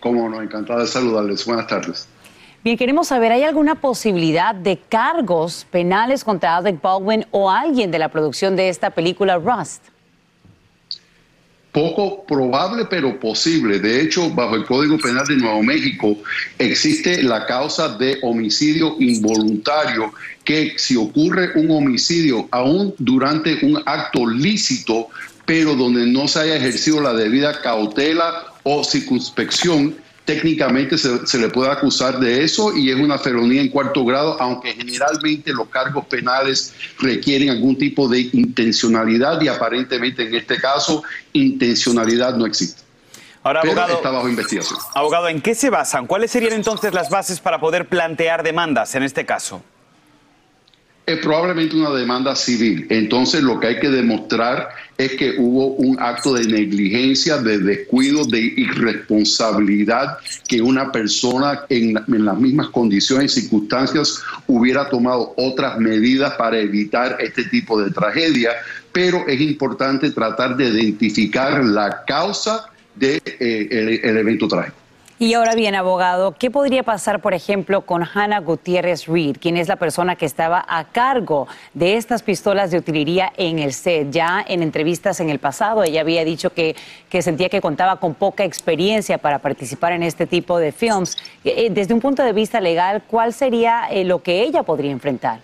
Cómo 0.00 0.28
no, 0.28 0.42
encantado 0.42 0.80
de 0.80 0.88
saludarles. 0.88 1.46
Buenas 1.46 1.68
tardes. 1.68 2.08
Bien, 2.64 2.76
queremos 2.76 3.06
saber, 3.06 3.30
¿hay 3.30 3.44
alguna 3.44 3.76
posibilidad 3.76 4.52
de 4.52 4.76
cargos 4.76 5.68
penales 5.70 6.24
contra 6.24 6.56
Alec 6.56 6.82
Baldwin 6.82 7.26
o 7.30 7.48
alguien 7.48 7.92
de 7.92 8.00
la 8.00 8.08
producción 8.08 8.56
de 8.56 8.70
esta 8.70 8.90
película 8.90 9.36
Rust? 9.36 9.84
Poco 11.76 12.24
probable 12.24 12.86
pero 12.88 13.20
posible. 13.20 13.78
De 13.78 14.00
hecho, 14.00 14.30
bajo 14.30 14.56
el 14.56 14.64
Código 14.64 14.96
Penal 14.96 15.26
de 15.26 15.36
Nuevo 15.36 15.62
México 15.62 16.16
existe 16.58 17.22
la 17.22 17.44
causa 17.44 17.98
de 17.98 18.18
homicidio 18.22 18.96
involuntario 18.98 20.10
que 20.42 20.72
si 20.78 20.96
ocurre 20.96 21.50
un 21.54 21.70
homicidio 21.70 22.48
aún 22.50 22.94
durante 22.96 23.58
un 23.60 23.82
acto 23.84 24.26
lícito, 24.26 25.08
pero 25.44 25.74
donde 25.74 26.06
no 26.06 26.26
se 26.28 26.40
haya 26.40 26.56
ejercido 26.56 27.02
la 27.02 27.12
debida 27.12 27.60
cautela 27.60 28.54
o 28.62 28.82
circunspección, 28.82 29.96
técnicamente 30.26 30.98
se, 30.98 31.38
le 31.38 31.48
puede 31.48 31.70
acusar 31.70 32.18
de 32.18 32.42
eso 32.42 32.76
y 32.76 32.90
es 32.90 32.96
una 32.96 33.16
felonía 33.16 33.62
en 33.62 33.68
cuarto 33.68 34.04
grado, 34.04 34.36
aunque 34.40 34.74
generalmente 34.74 35.52
los 35.52 35.68
cargos 35.68 36.04
penales 36.06 36.74
requieren 36.98 37.48
algún 37.48 37.78
tipo 37.78 38.08
de 38.08 38.28
intencionalidad 38.32 39.40
y 39.40 39.48
aparentemente 39.48 40.24
en 40.24 40.34
este 40.34 40.60
caso 40.60 41.02
intencionalidad 41.32 42.34
no 42.34 42.44
existe. 42.44 42.82
Ahora, 43.44 43.60
abogado, 43.60 43.94
está 43.94 44.10
bajo 44.10 44.28
investigación. 44.28 44.80
Abogado, 44.92 45.28
¿en 45.28 45.40
qué 45.40 45.54
se 45.54 45.70
basan? 45.70 46.08
¿Cuáles 46.08 46.32
serían 46.32 46.54
entonces 46.54 46.92
las 46.92 47.08
bases 47.08 47.38
para 47.38 47.60
poder 47.60 47.86
plantear 47.86 48.42
demandas 48.42 48.96
en 48.96 49.04
este 49.04 49.24
caso? 49.24 49.62
Es 51.06 51.20
probablemente 51.20 51.76
una 51.76 51.90
demanda 51.90 52.34
civil. 52.34 52.84
Entonces 52.90 53.40
lo 53.42 53.60
que 53.60 53.68
hay 53.68 53.78
que 53.78 53.88
demostrar 53.88 54.70
es 54.98 55.12
que 55.12 55.36
hubo 55.38 55.68
un 55.76 55.96
acto 56.00 56.34
de 56.34 56.46
negligencia, 56.46 57.38
de 57.38 57.58
descuido, 57.58 58.24
de 58.24 58.40
irresponsabilidad, 58.40 60.18
que 60.48 60.60
una 60.60 60.90
persona 60.90 61.60
en, 61.68 61.94
las 61.94 62.38
mismas 62.38 62.70
condiciones 62.70 63.36
y 63.36 63.42
circunstancias 63.42 64.20
hubiera 64.48 64.88
tomado 64.90 65.32
otras 65.36 65.78
medidas 65.78 66.34
para 66.34 66.58
evitar 66.58 67.18
este 67.20 67.44
tipo 67.44 67.80
de 67.80 67.92
tragedia. 67.92 68.50
Pero 68.90 69.24
es 69.28 69.40
importante 69.40 70.10
tratar 70.10 70.56
de 70.56 70.70
identificar 70.70 71.64
la 71.64 72.04
causa 72.04 72.68
del 72.96 73.22
de, 73.24 73.36
eh, 73.38 74.00
evento 74.02 74.48
trágico. 74.48 74.85
Y 75.18 75.32
ahora 75.32 75.54
bien, 75.54 75.74
abogado, 75.74 76.34
¿qué 76.38 76.50
podría 76.50 76.82
pasar, 76.82 77.22
por 77.22 77.32
ejemplo, 77.32 77.86
con 77.86 78.02
Hannah 78.04 78.40
Gutiérrez 78.40 79.06
Reed, 79.06 79.38
quien 79.40 79.56
es 79.56 79.66
la 79.66 79.76
persona 79.76 80.14
que 80.14 80.26
estaba 80.26 80.62
a 80.68 80.84
cargo 80.84 81.48
de 81.72 81.96
estas 81.96 82.22
pistolas 82.22 82.70
de 82.70 82.76
utilería 82.76 83.32
en 83.38 83.58
el 83.58 83.72
set? 83.72 84.10
Ya 84.10 84.44
en 84.46 84.62
entrevistas 84.62 85.18
en 85.20 85.30
el 85.30 85.38
pasado, 85.38 85.84
ella 85.84 86.02
había 86.02 86.22
dicho 86.22 86.50
que, 86.50 86.76
que 87.08 87.22
sentía 87.22 87.48
que 87.48 87.62
contaba 87.62 87.98
con 87.98 88.12
poca 88.12 88.44
experiencia 88.44 89.16
para 89.16 89.38
participar 89.38 89.92
en 89.92 90.02
este 90.02 90.26
tipo 90.26 90.58
de 90.58 90.70
films. 90.70 91.16
Eh, 91.44 91.64
eh, 91.64 91.68
desde 91.70 91.94
un 91.94 92.00
punto 92.02 92.22
de 92.22 92.34
vista 92.34 92.60
legal, 92.60 93.02
¿cuál 93.08 93.32
sería 93.32 93.88
eh, 93.90 94.04
lo 94.04 94.22
que 94.22 94.42
ella 94.42 94.64
podría 94.64 94.90
enfrentar? 94.90 95.40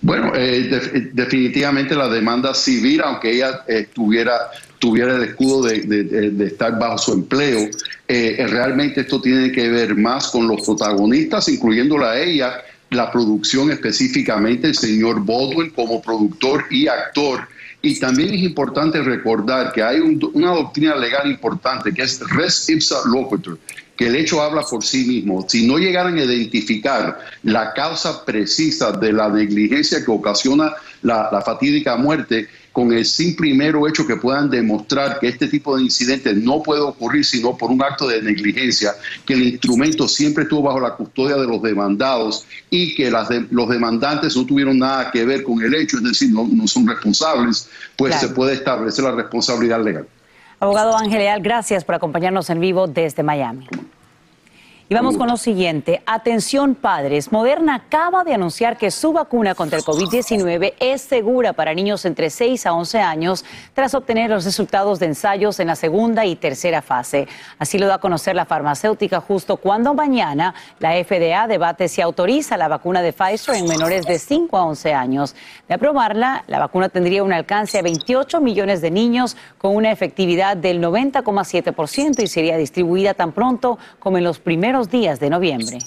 Bueno, 0.00 0.32
definitivamente 0.32 1.94
la 1.94 2.08
demanda 2.08 2.54
civil, 2.54 3.02
aunque 3.04 3.30
ella 3.30 3.64
tuviera 3.94 4.32
tuviera 4.82 5.14
el 5.14 5.22
escudo 5.22 5.62
de, 5.62 6.44
estar 6.44 6.76
bajo 6.76 6.98
su 6.98 7.12
empleo, 7.12 7.70
realmente 8.08 9.02
esto 9.02 9.20
tiene 9.20 9.52
que 9.52 9.68
ver 9.68 9.94
más 9.94 10.26
con 10.26 10.48
los 10.48 10.66
protagonistas, 10.66 11.48
incluyéndola 11.48 12.10
a 12.10 12.20
ella, 12.20 12.60
la 12.90 13.12
producción 13.12 13.70
específicamente, 13.70 14.66
el 14.66 14.74
señor 14.74 15.24
Baldwin 15.24 15.70
como 15.70 16.02
productor 16.02 16.64
y 16.68 16.88
actor. 16.88 17.46
Y 17.80 17.98
también 18.00 18.34
es 18.34 18.42
importante 18.42 19.00
recordar 19.02 19.72
que 19.72 19.84
hay 19.84 20.00
una 20.00 20.50
doctrina 20.50 20.96
legal 20.96 21.30
importante 21.30 21.94
que 21.94 22.02
es 22.02 22.20
res 22.30 22.68
ipsa 22.68 22.96
loquitur, 23.06 23.60
que 23.96 24.06
el 24.06 24.16
hecho 24.16 24.42
habla 24.42 24.62
por 24.62 24.84
sí 24.84 25.04
mismo. 25.04 25.44
Si 25.48 25.66
no 25.66 25.78
llegaran 25.78 26.16
a 26.18 26.24
identificar 26.24 27.18
la 27.42 27.72
causa 27.74 28.24
precisa 28.24 28.92
de 28.92 29.12
la 29.12 29.28
negligencia 29.28 30.04
que 30.04 30.10
ocasiona 30.10 30.72
la, 31.02 31.28
la 31.30 31.42
fatídica 31.42 31.96
muerte, 31.96 32.48
con 32.72 32.92
el 32.92 33.04
simple 33.04 33.42
primero 33.42 33.88
hecho 33.88 34.06
que 34.06 34.16
puedan 34.16 34.48
demostrar 34.48 35.18
que 35.18 35.28
este 35.28 35.48
tipo 35.48 35.76
de 35.76 35.82
incidentes 35.82 36.36
no 36.36 36.62
puede 36.62 36.80
ocurrir 36.80 37.24
sino 37.24 37.56
por 37.56 37.70
un 37.70 37.82
acto 37.82 38.06
de 38.06 38.22
negligencia, 38.22 38.92
que 39.26 39.34
el 39.34 39.42
instrumento 39.42 40.06
siempre 40.06 40.44
estuvo 40.44 40.62
bajo 40.62 40.80
la 40.80 40.94
custodia 40.94 41.36
de 41.36 41.46
los 41.46 41.60
demandados 41.60 42.46
y 42.70 42.94
que 42.94 43.10
las 43.10 43.28
los 43.50 43.68
demandantes 43.68 44.36
no 44.36 44.46
tuvieron 44.46 44.78
nada 44.78 45.10
que 45.10 45.24
ver 45.24 45.42
con 45.42 45.60
el 45.60 45.74
hecho, 45.74 45.98
es 45.98 46.04
decir, 46.04 46.30
no, 46.30 46.48
no 46.50 46.66
son 46.66 46.86
responsables, 46.86 47.68
pues 47.96 48.14
se 48.16 48.28
puede 48.28 48.54
establecer 48.54 49.04
la 49.04 49.12
responsabilidad 49.12 49.84
legal. 49.84 50.06
Abogado 50.62 50.96
Ángel 50.96 51.18
Leal, 51.18 51.42
gracias 51.42 51.82
por 51.84 51.96
acompañarnos 51.96 52.48
en 52.48 52.60
vivo 52.60 52.86
desde 52.86 53.24
Miami. 53.24 53.66
Y 54.92 54.94
vamos 54.94 55.16
con 55.16 55.26
lo 55.26 55.38
siguiente. 55.38 56.02
Atención 56.04 56.74
padres, 56.74 57.32
Moderna 57.32 57.76
acaba 57.76 58.24
de 58.24 58.34
anunciar 58.34 58.76
que 58.76 58.90
su 58.90 59.14
vacuna 59.14 59.54
contra 59.54 59.78
el 59.78 59.84
COVID-19 59.86 60.74
es 60.78 61.00
segura 61.00 61.54
para 61.54 61.72
niños 61.72 62.04
entre 62.04 62.28
6 62.28 62.66
a 62.66 62.74
11 62.74 63.00
años 63.00 63.42
tras 63.72 63.94
obtener 63.94 64.28
los 64.28 64.44
resultados 64.44 64.98
de 64.98 65.06
ensayos 65.06 65.58
en 65.60 65.68
la 65.68 65.76
segunda 65.76 66.26
y 66.26 66.36
tercera 66.36 66.82
fase. 66.82 67.26
Así 67.58 67.78
lo 67.78 67.86
da 67.86 67.94
a 67.94 68.00
conocer 68.00 68.36
la 68.36 68.44
farmacéutica 68.44 69.22
justo 69.22 69.56
cuando 69.56 69.94
mañana 69.94 70.54
la 70.78 70.92
FDA 71.02 71.46
debate 71.46 71.88
si 71.88 72.02
autoriza 72.02 72.58
la 72.58 72.68
vacuna 72.68 73.00
de 73.00 73.14
Pfizer 73.14 73.54
en 73.54 73.68
menores 73.68 74.04
de 74.04 74.18
5 74.18 74.58
a 74.58 74.66
11 74.66 74.92
años. 74.92 75.34
De 75.68 75.74
aprobarla, 75.74 76.44
la 76.48 76.58
vacuna 76.58 76.90
tendría 76.90 77.22
un 77.22 77.32
alcance 77.32 77.78
a 77.78 77.82
28 77.82 78.42
millones 78.42 78.82
de 78.82 78.90
niños 78.90 79.38
con 79.56 79.74
una 79.74 79.90
efectividad 79.90 80.54
del 80.54 80.82
90,7% 80.82 82.22
y 82.22 82.26
sería 82.26 82.58
distribuida 82.58 83.14
tan 83.14 83.32
pronto 83.32 83.78
como 83.98 84.18
en 84.18 84.24
los 84.24 84.38
primeros 84.82 84.90
días 84.90 85.20
de 85.20 85.30
noviembre. 85.30 85.78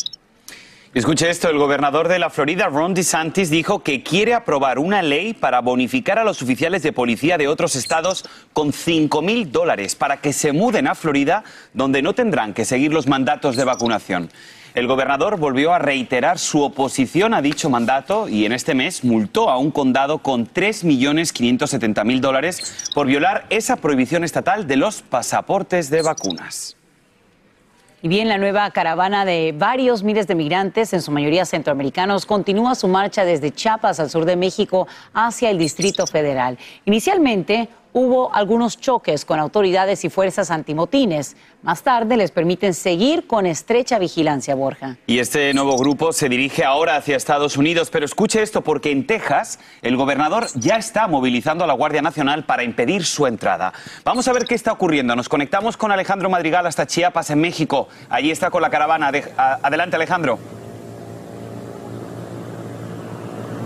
Escuche 0.94 1.30
esto, 1.30 1.50
el 1.50 1.58
gobernador 1.58 2.08
de 2.08 2.20
la 2.20 2.30
Florida, 2.30 2.68
Ron 2.68 2.94
DeSantis, 2.94 3.50
dijo 3.50 3.84
que 3.84 4.02
quiere 4.02 4.34
aprobar 4.34 4.80
una 4.80 5.02
ley 5.02 5.34
para 5.34 5.60
bonificar 5.60 6.20
a 6.20 6.24
los 6.24 6.42
oficiales 6.42 6.84
de 6.84 6.94
policía 6.94 7.38
de 7.38 7.50
otros 7.50 7.76
estados 7.76 8.24
con 8.54 8.72
5 8.72 9.22
mil 9.22 9.52
dólares 9.52 9.96
para 9.96 10.22
que 10.22 10.32
se 10.32 10.54
muden 10.54 10.88
a 10.88 10.96
Florida, 10.96 11.44
donde 11.74 12.02
no 12.02 12.14
tendrán 12.14 12.54
que 12.54 12.64
seguir 12.64 12.94
los 12.94 13.08
mandatos 13.08 13.58
de 13.58 13.66
vacunación. 13.66 14.30
El 14.74 14.88
gobernador 14.88 15.38
volvió 15.38 15.74
a 15.74 15.80
reiterar 15.80 16.40
su 16.40 16.62
oposición 16.62 17.34
a 17.34 17.42
dicho 17.42 17.70
mandato 17.70 18.30
y 18.30 18.46
en 18.46 18.54
este 18.54 18.74
mes 18.74 19.04
multó 19.04 19.50
a 19.50 19.58
un 19.58 19.72
condado 19.72 20.20
con 20.20 20.48
3.570.000 20.48 22.20
dólares 22.22 22.90
por 22.94 23.08
violar 23.08 23.46
esa 23.50 23.76
prohibición 23.78 24.24
estatal 24.24 24.66
de 24.68 24.78
los 24.78 25.02
pasaportes 25.02 25.90
de 25.90 26.02
vacunas. 26.02 26.78
Y 28.06 28.08
bien, 28.08 28.28
la 28.28 28.38
nueva 28.38 28.70
caravana 28.70 29.26
de 29.26 29.52
varios 29.58 30.04
miles 30.04 30.28
de 30.28 30.36
migrantes, 30.36 30.94
en 30.94 31.02
su 31.02 31.10
mayoría 31.10 31.44
centroamericanos, 31.44 32.28
continúa 32.28 32.76
su 32.76 32.88
marcha 32.88 33.26
desde 33.26 33.50
Chiapas 33.50 34.00
al 34.00 34.12
sur 34.12 34.26
de 34.26 34.36
México 34.36 34.88
hacia 35.16 35.50
el 35.50 35.58
Distrito 35.58 36.06
Federal. 36.06 36.60
Inicialmente, 36.86 37.68
hubo 37.96 38.36
algunos 38.36 38.78
choques 38.78 39.24
con 39.24 39.40
autoridades 39.40 40.04
y 40.04 40.10
fuerzas 40.10 40.52
antimotines. 40.52 41.38
Más 41.64 41.82
tarde 41.82 42.18
les 42.18 42.30
permiten 42.30 42.74
seguir 42.74 43.26
con 43.26 43.46
estrecha 43.46 43.98
vigilancia, 44.00 44.54
Borja. 44.54 44.98
Y 45.08 45.20
este 45.20 45.54
nuevo 45.54 45.78
grupo 45.78 46.12
se 46.12 46.28
dirige 46.28 46.66
ahora 46.66 46.98
hacia 46.98 47.16
Estados 47.16 47.56
Unidos, 47.56 47.90
pero 47.90 48.04
escuche 48.04 48.42
esto 48.42 48.62
porque 48.62 48.92
en 48.92 49.08
Texas 49.08 49.60
el 49.82 49.96
gobernador 49.96 50.48
ya 50.56 50.76
está 50.76 51.08
movilizando 51.08 51.64
a 51.64 51.68
la 51.68 51.74
Guardia 51.74 52.02
Nacional 52.02 52.44
para 52.44 52.66
impedir 52.66 53.06
su 53.06 53.28
entrada. 53.28 53.72
Vamos 54.04 54.28
a 54.28 54.34
ver 54.34 54.44
qué 54.44 54.56
está 54.56 54.74
ocurriendo. 54.74 55.16
Nos 55.16 55.30
conectamos 55.30 55.78
con 55.78 55.94
Alejandro 55.94 56.30
Madrigal 56.30 56.68
hasta 56.68 56.86
Chiapas, 56.86 57.30
en 57.30 57.40
México. 57.40 57.88
Allí 58.10 58.30
está 58.30 58.52
con 58.52 58.62
la 58.62 58.70
caravana. 58.70 59.10
Adelante, 59.38 59.96
Alejandro. 59.96 60.65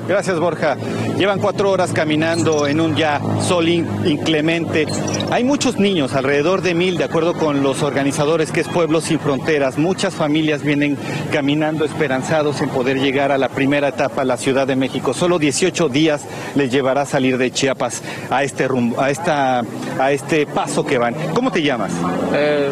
Gracias, 0.09 0.39
Borja. 0.39 0.75
Llevan 1.19 1.39
cuatro 1.39 1.69
horas 1.69 1.93
caminando 1.93 2.65
en 2.65 2.81
un 2.81 2.95
ya 2.95 3.21
sol 3.47 3.69
inclemente. 3.69 4.87
Hay 5.29 5.43
muchos 5.43 5.77
niños, 5.77 6.15
alrededor 6.15 6.63
de 6.63 6.73
mil, 6.73 6.97
de 6.97 7.03
acuerdo 7.03 7.35
con 7.35 7.61
los 7.61 7.83
organizadores, 7.83 8.51
que 8.51 8.61
es 8.61 8.67
Pueblos 8.67 9.03
Sin 9.03 9.19
Fronteras. 9.19 9.77
Muchas 9.77 10.15
familias 10.15 10.63
vienen 10.63 10.97
caminando 11.31 11.85
esperanzados 11.85 12.59
en 12.61 12.69
poder 12.69 12.99
llegar 12.99 13.31
a 13.31 13.37
la 13.37 13.49
primera 13.49 13.89
etapa, 13.89 14.23
a 14.23 14.25
la 14.25 14.37
Ciudad 14.37 14.65
de 14.65 14.75
México. 14.75 15.13
Solo 15.13 15.37
18 15.37 15.89
días 15.89 16.23
les 16.55 16.71
llevará 16.71 17.01
a 17.01 17.05
salir 17.05 17.37
de 17.37 17.51
Chiapas 17.51 18.01
a 18.31 18.41
este 18.43 18.67
rumbo, 18.67 18.99
a 18.99 19.11
esta, 19.11 19.61
a 19.99 20.11
este 20.11 20.47
paso 20.47 20.87
que 20.87 20.97
van. 20.97 21.13
¿Cómo 21.35 21.51
te 21.51 21.61
llamas? 21.61 21.91
Eh, 22.33 22.71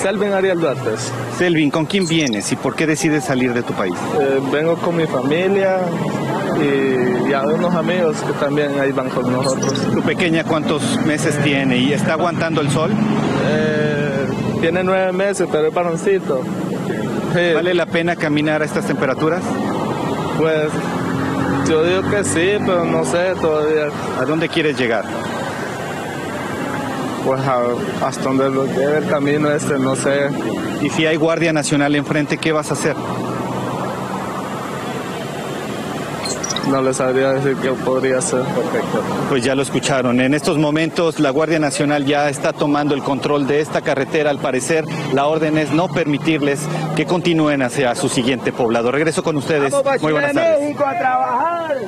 Selvin 0.00 0.32
Ariel 0.32 0.58
Duarte. 0.58 0.92
Selvin, 1.36 1.70
¿con 1.70 1.84
quién 1.84 2.06
vienes 2.06 2.50
y 2.50 2.56
por 2.56 2.74
qué 2.74 2.86
decides 2.86 3.24
salir 3.24 3.52
de 3.52 3.62
tu 3.62 3.74
país? 3.74 3.94
Eh, 4.18 4.40
vengo 4.50 4.76
con 4.76 4.96
mi 4.96 5.06
familia 5.06 5.80
y, 6.60 7.32
a 7.32 7.42
unos 7.42 7.74
amigos 7.74 8.16
que 8.22 8.32
también 8.32 8.78
ahí 8.80 8.92
van 8.92 9.10
con 9.10 9.30
nosotros. 9.30 9.80
¿Tu 9.92 10.02
pequeña 10.02 10.44
cuántos 10.44 10.82
meses 11.04 11.38
tiene 11.42 11.78
y 11.78 11.92
está 11.92 12.14
aguantando 12.14 12.60
el 12.60 12.70
sol? 12.70 12.90
Eh, 13.46 14.26
tiene 14.60 14.82
nueve 14.82 15.12
meses, 15.12 15.48
pero 15.50 15.68
es 15.68 15.74
varoncito. 15.74 16.42
¿Vale 17.54 17.74
la 17.74 17.86
pena 17.86 18.16
caminar 18.16 18.62
a 18.62 18.64
estas 18.64 18.86
temperaturas? 18.86 19.42
Pues 20.38 20.70
yo 21.68 21.84
digo 21.84 22.10
que 22.10 22.24
sí, 22.24 22.52
pero 22.64 22.84
no 22.84 23.04
sé 23.04 23.34
todavía. 23.40 23.88
¿A 24.18 24.24
dónde 24.24 24.48
quieres 24.48 24.78
llegar? 24.78 25.04
Pues 27.24 27.40
hasta 28.02 28.22
donde 28.22 28.50
lo 28.50 28.66
lleve 28.66 28.98
el 28.98 29.06
camino 29.06 29.50
este, 29.50 29.78
no 29.78 29.94
sé. 29.94 30.30
¿Y 30.80 30.88
si 30.90 31.06
hay 31.06 31.16
Guardia 31.16 31.52
Nacional 31.52 31.94
enfrente, 31.94 32.38
qué 32.38 32.52
vas 32.52 32.70
a 32.70 32.74
hacer? 32.74 32.96
No 36.68 36.82
les 36.82 36.96
sabría 36.96 37.32
decir 37.32 37.56
qué 37.62 37.70
podría 37.70 38.20
ser. 38.20 38.42
Perfecto. 38.42 39.02
Pues 39.28 39.44
ya 39.44 39.54
lo 39.54 39.62
escucharon. 39.62 40.20
En 40.20 40.34
estos 40.34 40.58
momentos 40.58 41.18
la 41.18 41.30
Guardia 41.30 41.58
Nacional 41.58 42.04
ya 42.04 42.28
está 42.28 42.52
tomando 42.52 42.94
el 42.94 43.02
control 43.02 43.46
de 43.46 43.60
esta 43.60 43.82
carretera. 43.82 44.30
Al 44.30 44.38
parecer 44.38 44.84
la 45.12 45.26
orden 45.26 45.58
es 45.58 45.72
no 45.72 45.88
permitirles 45.88 46.60
que 46.96 47.06
continúen 47.06 47.62
hacia 47.62 47.94
su 47.94 48.08
siguiente 48.08 48.52
poblado. 48.52 48.90
Regreso 48.92 49.22
con 49.22 49.36
ustedes. 49.36 49.74
Muy 50.00 50.12
buenas 50.12 50.32
tardes. 50.32 50.76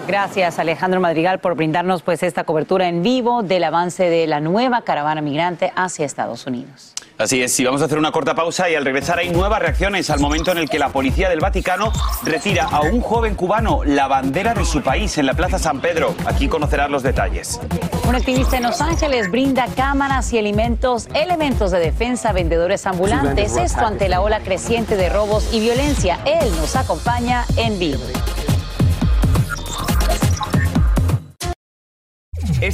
Gracias 0.06 0.58
Alejandro 0.58 1.00
Madrigal 1.00 1.38
por 1.38 1.54
brindarnos 1.54 2.02
pues 2.02 2.22
esta 2.22 2.44
cobertura 2.44 2.88
en 2.88 3.02
vivo 3.02 3.42
del 3.42 3.64
avance 3.64 4.10
de 4.10 4.26
la 4.26 4.40
nueva 4.40 4.82
caravana 4.82 5.20
migrante 5.20 5.72
hacia 5.76 6.06
Estados 6.06 6.46
Unidos. 6.46 6.94
Así 7.20 7.42
es, 7.42 7.60
y 7.60 7.64
vamos 7.66 7.82
a 7.82 7.84
hacer 7.84 7.98
una 7.98 8.12
corta 8.12 8.34
pausa 8.34 8.70
y 8.70 8.74
al 8.74 8.84
regresar 8.84 9.18
hay 9.18 9.28
nuevas 9.28 9.60
reacciones 9.60 10.08
al 10.08 10.20
momento 10.20 10.52
en 10.52 10.58
el 10.58 10.70
que 10.70 10.78
la 10.78 10.88
policía 10.88 11.28
del 11.28 11.40
Vaticano 11.40 11.92
retira 12.22 12.64
a 12.64 12.80
un 12.80 13.02
joven 13.02 13.34
cubano 13.34 13.84
la 13.84 14.08
bandera 14.08 14.54
de 14.54 14.64
su 14.64 14.80
país 14.80 15.18
en 15.18 15.26
la 15.26 15.34
Plaza 15.34 15.58
San 15.58 15.82
Pedro. 15.82 16.14
Aquí 16.24 16.48
conocerás 16.48 16.90
los 16.90 17.02
detalles. 17.02 17.60
Un 18.08 18.14
activista 18.14 18.56
en 18.56 18.62
Los 18.62 18.80
Ángeles 18.80 19.30
brinda 19.30 19.66
cámaras 19.76 20.32
y 20.32 20.38
elementos, 20.38 21.08
elementos 21.12 21.70
de 21.72 21.80
defensa 21.80 22.30
a 22.30 22.32
vendedores 22.32 22.86
ambulantes. 22.86 23.54
Esto 23.58 23.84
ante 23.84 24.08
la 24.08 24.22
ola 24.22 24.40
creciente 24.40 24.96
de 24.96 25.10
robos 25.10 25.52
y 25.52 25.60
violencia. 25.60 26.20
Él 26.24 26.50
nos 26.56 26.74
acompaña 26.74 27.44
en 27.58 27.78
vivo. 27.78 28.00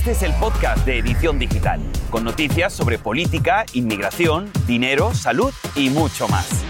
Este 0.06 0.24
es 0.24 0.32
el 0.32 0.38
podcast 0.38 0.86
de 0.86 0.98
Edición 0.98 1.36
Digital, 1.36 1.80
con 2.10 2.22
noticias 2.22 2.72
sobre 2.72 2.96
política, 2.96 3.66
inmigración, 3.72 4.52
dinero, 4.64 5.12
salud 5.12 5.52
y 5.74 5.90
mucho 5.90 6.28
más. 6.28 6.64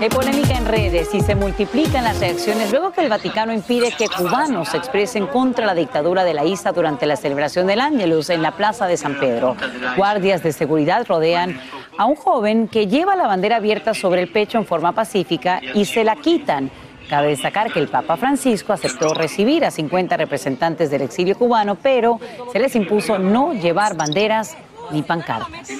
Hay 0.00 0.08
polémica 0.10 0.56
en 0.56 0.66
redes 0.66 1.12
y 1.12 1.22
se 1.22 1.34
multiplican 1.34 2.04
las 2.04 2.20
reacciones 2.20 2.70
luego 2.70 2.92
que 2.92 3.00
el 3.00 3.08
Vaticano 3.08 3.52
impide 3.52 3.90
que 3.90 4.06
cubanos 4.06 4.68
se 4.68 4.76
expresen 4.76 5.26
contra 5.26 5.66
la 5.66 5.74
dictadura 5.74 6.22
de 6.22 6.34
la 6.34 6.44
isla 6.44 6.70
durante 6.70 7.04
la 7.06 7.16
celebración 7.16 7.66
del 7.66 7.80
Ángelus 7.80 8.30
en 8.30 8.42
la 8.42 8.52
Plaza 8.52 8.86
de 8.86 8.96
San 8.96 9.18
Pedro. 9.18 9.56
Guardias 9.96 10.44
de 10.44 10.52
seguridad 10.52 11.04
rodean 11.08 11.60
a 11.98 12.04
un 12.06 12.14
joven 12.14 12.68
que 12.68 12.86
lleva 12.86 13.16
la 13.16 13.26
bandera 13.26 13.56
abierta 13.56 13.92
sobre 13.92 14.22
el 14.22 14.30
pecho 14.30 14.56
en 14.58 14.66
forma 14.66 14.92
pacífica 14.92 15.60
y 15.74 15.84
se 15.84 16.04
la 16.04 16.14
quitan. 16.14 16.70
Cabe 17.08 17.28
destacar 17.28 17.72
que 17.72 17.80
el 17.80 17.88
Papa 17.88 18.16
Francisco 18.16 18.72
aceptó 18.72 19.14
recibir 19.14 19.64
a 19.64 19.70
50 19.70 20.16
representantes 20.16 20.90
del 20.90 21.02
exilio 21.02 21.36
cubano, 21.36 21.74
pero 21.76 22.18
se 22.52 22.58
les 22.58 22.74
impuso 22.76 23.18
no 23.18 23.52
llevar 23.52 23.96
banderas 23.96 24.56
ni 24.90 25.02
pancartas. 25.02 25.70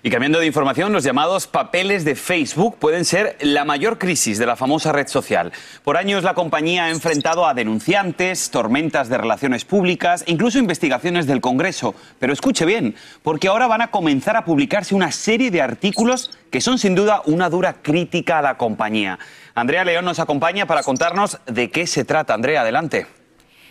Y 0.00 0.10
cambiando 0.10 0.38
de 0.38 0.46
información, 0.46 0.92
los 0.92 1.02
llamados 1.02 1.48
papeles 1.48 2.04
de 2.04 2.14
Facebook 2.14 2.76
pueden 2.78 3.04
ser 3.04 3.36
la 3.40 3.64
mayor 3.64 3.98
crisis 3.98 4.38
de 4.38 4.46
la 4.46 4.54
famosa 4.54 4.92
red 4.92 5.08
social. 5.08 5.52
Por 5.82 5.96
años 5.96 6.22
la 6.22 6.34
compañía 6.34 6.84
ha 6.84 6.90
enfrentado 6.90 7.44
a 7.44 7.52
denunciantes, 7.52 8.50
tormentas 8.50 9.08
de 9.08 9.18
relaciones 9.18 9.64
públicas, 9.64 10.22
incluso 10.28 10.60
investigaciones 10.60 11.26
del 11.26 11.40
Congreso. 11.40 11.96
Pero 12.20 12.32
escuche 12.32 12.64
bien, 12.64 12.94
porque 13.24 13.48
ahora 13.48 13.66
van 13.66 13.82
a 13.82 13.90
comenzar 13.90 14.36
a 14.36 14.44
publicarse 14.44 14.94
una 14.94 15.10
serie 15.10 15.50
de 15.50 15.62
artículos 15.62 16.30
que 16.52 16.60
son 16.60 16.78
sin 16.78 16.94
duda 16.94 17.22
una 17.26 17.50
dura 17.50 17.82
crítica 17.82 18.38
a 18.38 18.42
la 18.42 18.56
compañía. 18.56 19.18
Andrea 19.56 19.84
León 19.84 20.04
nos 20.04 20.20
acompaña 20.20 20.66
para 20.66 20.84
contarnos 20.84 21.40
de 21.46 21.72
qué 21.72 21.88
se 21.88 22.04
trata. 22.04 22.34
Andrea, 22.34 22.60
adelante. 22.60 23.17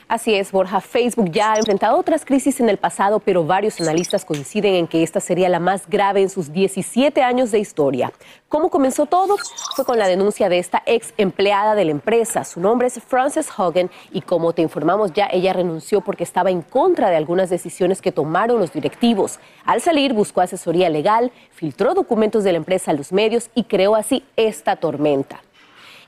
Así 0.09 0.33
es, 0.33 0.53
Borja. 0.53 0.79
Facebook 0.79 1.31
ya 1.31 1.51
ha 1.51 1.57
enfrentado 1.57 1.97
otras 1.97 2.23
crisis 2.23 2.61
en 2.61 2.69
el 2.69 2.77
pasado, 2.77 3.19
pero 3.19 3.43
varios 3.43 3.81
analistas 3.81 4.23
coinciden 4.23 4.75
en 4.75 4.87
que 4.87 5.03
esta 5.03 5.19
sería 5.19 5.49
la 5.49 5.59
más 5.59 5.85
grave 5.89 6.21
en 6.21 6.29
sus 6.29 6.53
17 6.53 7.21
años 7.21 7.51
de 7.51 7.59
historia. 7.59 8.13
¿Cómo 8.47 8.69
comenzó 8.69 9.05
todo? 9.05 9.35
Fue 9.75 9.83
con 9.83 9.99
la 9.99 10.07
denuncia 10.07 10.47
de 10.47 10.59
esta 10.59 10.81
ex 10.85 11.13
empleada 11.17 11.75
de 11.75 11.83
la 11.83 11.91
empresa. 11.91 12.45
Su 12.45 12.61
nombre 12.61 12.87
es 12.87 13.03
Frances 13.03 13.49
Hogan 13.57 13.91
y 14.13 14.21
como 14.21 14.53
te 14.53 14.61
informamos 14.61 15.11
ya, 15.11 15.27
ella 15.29 15.51
renunció 15.51 15.99
porque 15.99 16.23
estaba 16.23 16.51
en 16.51 16.61
contra 16.61 17.09
de 17.09 17.17
algunas 17.17 17.49
decisiones 17.49 18.01
que 18.01 18.13
tomaron 18.13 18.59
los 18.59 18.71
directivos. 18.71 19.39
Al 19.65 19.81
salir 19.81 20.13
buscó 20.13 20.39
asesoría 20.39 20.87
legal, 20.87 21.33
filtró 21.51 21.93
documentos 21.93 22.45
de 22.45 22.53
la 22.53 22.59
empresa 22.59 22.91
a 22.91 22.93
los 22.93 23.11
medios 23.11 23.49
y 23.55 23.65
creó 23.65 23.95
así 23.95 24.23
esta 24.37 24.77
tormenta. 24.77 25.41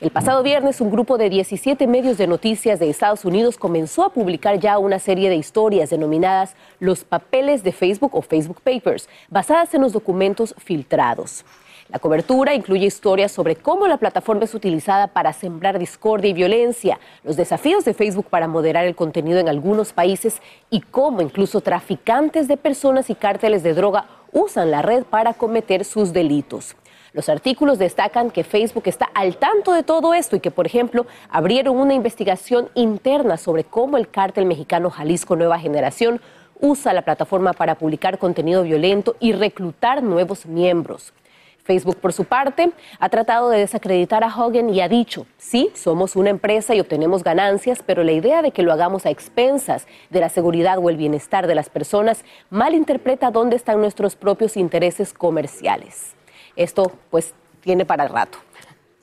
El 0.01 0.11
pasado 0.11 0.43
viernes, 0.43 0.79
un 0.79 0.91
grupo 0.91 1.17
de 1.17 1.29
17 1.29 1.85
medios 1.85 2.17
de 2.17 2.25
noticias 2.25 2.79
de 2.79 2.89
Estados 2.89 3.25
Unidos 3.25 3.57
comenzó 3.57 4.05
a 4.05 4.13
publicar 4.13 4.57
ya 4.57 4.77
una 4.77 4.97
serie 4.97 5.29
de 5.29 5.35
historias 5.35 5.89
denominadas 5.89 6.55
Los 6.79 7.03
papeles 7.03 7.63
de 7.63 7.73
Facebook 7.73 8.15
o 8.15 8.21
Facebook 8.21 8.61
Papers, 8.61 9.09
basadas 9.27 9.73
en 9.73 9.81
los 9.81 9.91
documentos 9.91 10.55
filtrados. 10.57 11.43
La 11.89 11.99
cobertura 11.99 12.53
incluye 12.53 12.85
historias 12.85 13.33
sobre 13.33 13.57
cómo 13.57 13.89
la 13.89 13.97
plataforma 13.97 14.45
es 14.45 14.55
utilizada 14.55 15.07
para 15.07 15.33
sembrar 15.33 15.77
discordia 15.77 16.29
y 16.29 16.33
violencia, 16.33 16.97
los 17.25 17.35
desafíos 17.35 17.83
de 17.83 17.93
Facebook 17.93 18.27
para 18.29 18.47
moderar 18.47 18.85
el 18.85 18.95
contenido 18.95 19.39
en 19.39 19.49
algunos 19.49 19.91
países 19.91 20.41
y 20.69 20.79
cómo 20.79 21.21
incluso 21.21 21.59
traficantes 21.59 22.47
de 22.47 22.55
personas 22.55 23.09
y 23.09 23.15
cárteles 23.15 23.63
de 23.63 23.73
droga 23.73 24.05
usan 24.31 24.71
la 24.71 24.81
red 24.81 25.03
para 25.03 25.33
cometer 25.33 25.83
sus 25.83 26.13
delitos. 26.13 26.77
Los 27.11 27.27
artículos 27.27 27.79
destacan 27.79 28.29
que 28.29 28.43
Facebook 28.43 28.83
está 28.85 29.09
al 29.15 29.37
tanto 29.37 29.73
de 29.73 29.83
todo 29.83 30.13
esto 30.13 30.35
y 30.35 30.39
que, 30.39 30.51
por 30.51 30.67
ejemplo, 30.67 31.07
abrieron 31.29 31.77
una 31.77 31.95
investigación 31.95 32.69
interna 32.75 33.37
sobre 33.37 33.63
cómo 33.63 33.97
el 33.97 34.09
cártel 34.09 34.45
mexicano 34.45 34.91
Jalisco 34.91 35.35
Nueva 35.35 35.59
Generación 35.59 36.21
usa 36.59 36.93
la 36.93 37.01
plataforma 37.01 37.53
para 37.53 37.75
publicar 37.75 38.19
contenido 38.19 38.63
violento 38.63 39.15
y 39.19 39.33
reclutar 39.33 40.03
nuevos 40.03 40.45
miembros. 40.45 41.13
Facebook, 41.63 41.97
por 41.97 42.13
su 42.13 42.25
parte, 42.25 42.71
ha 42.99 43.09
tratado 43.09 43.49
de 43.49 43.59
desacreditar 43.59 44.23
a 44.23 44.35
Hogan 44.35 44.71
y 44.71 44.81
ha 44.81 44.89
dicho, 44.89 45.27
sí, 45.37 45.69
somos 45.75 46.15
una 46.15 46.31
empresa 46.31 46.73
y 46.73 46.79
obtenemos 46.79 47.23
ganancias, 47.23 47.83
pero 47.85 48.03
la 48.03 48.11
idea 48.11 48.41
de 48.41 48.51
que 48.51 48.63
lo 48.63 48.73
hagamos 48.73 49.05
a 49.05 49.11
expensas 49.11 49.85
de 50.09 50.19
la 50.19 50.29
seguridad 50.29 50.79
o 50.79 50.89
el 50.89 50.97
bienestar 50.97 51.45
de 51.45 51.53
las 51.53 51.69
personas 51.69 52.23
malinterpreta 52.49 53.29
dónde 53.29 53.55
están 53.55 53.81
nuestros 53.81 54.15
propios 54.15 54.57
intereses 54.57 55.13
comerciales 55.13 56.15
esto 56.59 56.91
pues 57.09 57.33
tiene 57.61 57.85
para 57.85 58.03
el 58.03 58.09
rato. 58.09 58.37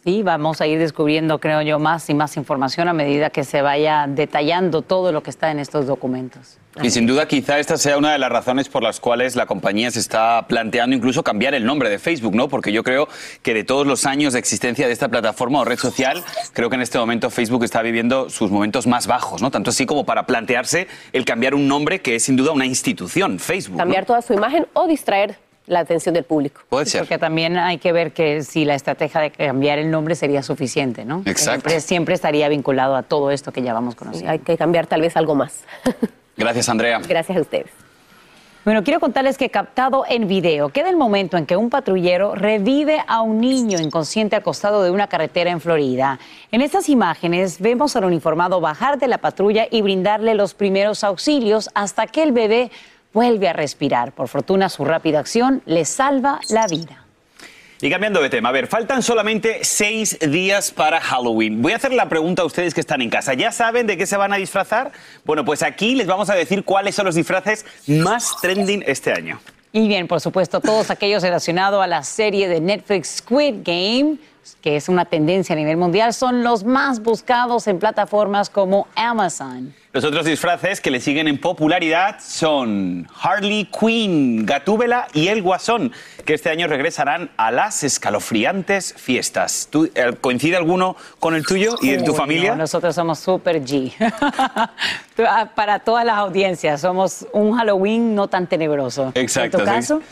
Sí, 0.04 0.22
vamos 0.22 0.60
a 0.60 0.68
ir 0.68 0.78
descubriendo, 0.78 1.40
creo 1.40 1.62
yo, 1.62 1.80
más 1.80 2.08
y 2.08 2.14
más 2.14 2.36
información 2.36 2.86
a 2.86 2.92
medida 2.92 3.30
que 3.30 3.42
se 3.42 3.60
vaya 3.60 4.06
detallando 4.08 4.82
todo 4.82 5.10
lo 5.10 5.24
que 5.24 5.30
está 5.30 5.50
en 5.50 5.58
estos 5.58 5.88
documentos. 5.88 6.58
Y 6.80 6.90
sin 6.90 7.08
duda 7.08 7.26
quizá 7.26 7.58
esta 7.58 7.76
sea 7.76 7.98
una 7.98 8.12
de 8.12 8.18
las 8.18 8.30
razones 8.30 8.68
por 8.68 8.84
las 8.84 9.00
cuales 9.00 9.34
la 9.34 9.46
compañía 9.46 9.90
se 9.90 9.98
está 9.98 10.46
planteando 10.46 10.94
incluso 10.94 11.24
cambiar 11.24 11.54
el 11.54 11.64
nombre 11.64 11.90
de 11.90 11.98
Facebook, 11.98 12.36
¿no? 12.36 12.48
Porque 12.48 12.70
yo 12.70 12.84
creo 12.84 13.08
que 13.42 13.52
de 13.52 13.64
todos 13.64 13.84
los 13.84 14.06
años 14.06 14.34
de 14.34 14.38
existencia 14.38 14.86
de 14.86 14.92
esta 14.92 15.08
plataforma 15.08 15.58
o 15.58 15.64
red 15.64 15.78
social, 15.78 16.22
creo 16.52 16.70
que 16.70 16.76
en 16.76 16.82
este 16.82 16.98
momento 16.98 17.28
Facebook 17.28 17.64
está 17.64 17.82
viviendo 17.82 18.30
sus 18.30 18.52
momentos 18.52 18.86
más 18.86 19.08
bajos, 19.08 19.42
¿no? 19.42 19.50
Tanto 19.50 19.70
así 19.70 19.86
como 19.86 20.04
para 20.06 20.24
plantearse 20.24 20.86
el 21.12 21.24
cambiar 21.24 21.52
un 21.52 21.66
nombre 21.66 22.00
que 22.00 22.14
es 22.14 22.22
sin 22.22 22.36
duda 22.36 22.52
una 22.52 22.66
institución, 22.66 23.40
Facebook. 23.40 23.78
Cambiar 23.78 24.04
toda 24.04 24.22
su 24.22 24.34
imagen 24.34 24.68
o 24.74 24.86
distraer 24.86 25.45
la 25.66 25.80
atención 25.80 26.14
del 26.14 26.24
público. 26.24 26.62
Puede 26.68 26.86
ser. 26.86 27.02
Porque 27.02 27.18
también 27.18 27.56
hay 27.56 27.78
que 27.78 27.92
ver 27.92 28.12
que 28.12 28.42
si 28.42 28.64
la 28.64 28.74
estrategia 28.74 29.20
de 29.20 29.30
cambiar 29.30 29.78
el 29.78 29.90
nombre 29.90 30.14
sería 30.14 30.42
suficiente, 30.42 31.04
¿no? 31.04 31.22
Exacto. 31.24 31.68
Siempre, 31.80 32.14
estaría 32.14 32.48
vinculado 32.48 32.96
a 32.96 33.02
todo 33.02 33.30
esto 33.30 33.52
que 33.52 33.62
ya 33.62 33.72
vamos 33.74 33.94
conociendo. 33.94 34.30
Hay 34.30 34.38
que 34.38 34.56
cambiar 34.56 34.86
tal 34.86 35.00
vez 35.00 35.16
algo 35.16 35.34
más. 35.34 35.64
Gracias, 36.36 36.68
Andrea. 36.68 37.00
Gracias 37.06 37.36
a 37.36 37.40
ustedes. 37.40 37.70
Bueno, 38.66 38.82
quiero 38.82 38.98
contarles 38.98 39.38
que 39.38 39.48
captado 39.48 40.02
en 40.08 40.26
video 40.26 40.70
queda 40.70 40.90
el 40.90 40.96
momento 40.96 41.36
en 41.36 41.46
que 41.46 41.56
un 41.56 41.70
patrullero 41.70 42.34
revive 42.34 43.00
a 43.06 43.20
un 43.20 43.40
niño 43.40 43.78
inconsciente 43.78 44.34
acostado 44.34 44.82
de 44.82 44.90
una 44.90 45.06
carretera 45.06 45.52
en 45.52 45.60
Florida. 45.60 46.18
En 46.50 46.60
estas 46.62 46.88
imágenes 46.88 47.60
vemos 47.60 47.94
al 47.94 48.06
uniformado 48.06 48.60
bajar 48.60 48.98
de 48.98 49.06
la 49.06 49.18
patrulla 49.18 49.68
y 49.70 49.82
brindarle 49.82 50.34
los 50.34 50.54
primeros 50.54 51.04
auxilios 51.04 51.70
hasta 51.74 52.08
que 52.08 52.24
el 52.24 52.32
bebé 52.32 52.72
vuelve 53.16 53.48
a 53.48 53.54
respirar. 53.54 54.12
Por 54.12 54.28
fortuna, 54.28 54.68
su 54.68 54.84
rápida 54.84 55.20
acción 55.20 55.62
le 55.64 55.86
salva 55.86 56.38
la 56.50 56.66
vida. 56.66 57.02
Y 57.80 57.88
cambiando 57.88 58.20
de 58.20 58.28
tema, 58.28 58.50
a 58.50 58.52
ver, 58.52 58.66
faltan 58.66 59.02
solamente 59.02 59.60
seis 59.62 60.18
días 60.20 60.70
para 60.70 61.00
Halloween. 61.00 61.62
Voy 61.62 61.72
a 61.72 61.76
hacer 61.76 61.94
la 61.94 62.10
pregunta 62.10 62.42
a 62.42 62.44
ustedes 62.44 62.74
que 62.74 62.80
están 62.80 63.00
en 63.00 63.08
casa. 63.08 63.32
¿Ya 63.32 63.52
saben 63.52 63.86
de 63.86 63.96
qué 63.96 64.06
se 64.06 64.18
van 64.18 64.34
a 64.34 64.36
disfrazar? 64.36 64.92
Bueno, 65.24 65.46
pues 65.46 65.62
aquí 65.62 65.94
les 65.94 66.06
vamos 66.06 66.28
a 66.28 66.34
decir 66.34 66.62
cuáles 66.62 66.94
son 66.94 67.06
los 67.06 67.14
disfraces 67.14 67.64
más 67.86 68.36
trending 68.42 68.84
este 68.86 69.12
año. 69.12 69.40
Y 69.72 69.88
bien, 69.88 70.08
por 70.08 70.20
supuesto, 70.20 70.60
todos 70.60 70.90
aquellos 70.90 71.22
relacionados 71.22 71.82
a 71.82 71.86
la 71.86 72.02
serie 72.02 72.48
de 72.48 72.60
Netflix 72.60 73.16
Squid 73.18 73.56
Game, 73.64 74.18
que 74.60 74.76
es 74.76 74.90
una 74.90 75.06
tendencia 75.06 75.54
a 75.54 75.56
nivel 75.56 75.78
mundial, 75.78 76.12
son 76.12 76.44
los 76.44 76.64
más 76.64 77.02
buscados 77.02 77.66
en 77.66 77.78
plataformas 77.78 78.50
como 78.50 78.88
Amazon. 78.94 79.74
Los 79.96 80.04
otros 80.04 80.26
disfraces 80.26 80.82
que 80.82 80.90
le 80.90 81.00
siguen 81.00 81.26
en 81.26 81.38
popularidad 81.38 82.18
son 82.20 83.08
Harley 83.18 83.64
Quinn, 83.64 84.44
Gatúbela 84.44 85.08
y 85.14 85.28
El 85.28 85.40
Guasón, 85.40 85.90
que 86.26 86.34
este 86.34 86.50
año 86.50 86.66
regresarán 86.66 87.30
a 87.38 87.50
las 87.50 87.82
escalofriantes 87.82 88.92
fiestas. 88.98 89.70
Eh, 89.94 90.12
¿Coincide 90.20 90.56
alguno 90.56 90.96
con 91.18 91.34
el 91.34 91.46
tuyo 91.46 91.76
y 91.80 91.92
de 91.92 92.02
tu 92.02 92.12
familia? 92.12 92.54
nosotros 92.54 92.94
somos 92.94 93.18
super 93.20 93.62
G. 93.64 93.94
Ah, 95.18 95.52
para 95.54 95.78
todas 95.78 96.04
las 96.04 96.18
audiencias, 96.18 96.82
somos 96.82 97.26
un 97.32 97.56
Halloween 97.56 98.14
no 98.14 98.28
tan 98.28 98.46
tenebroso. 98.46 99.12
Exacto. 99.14 99.56
¿En 99.56 99.64
tu 99.64 99.70
caso? 99.70 100.02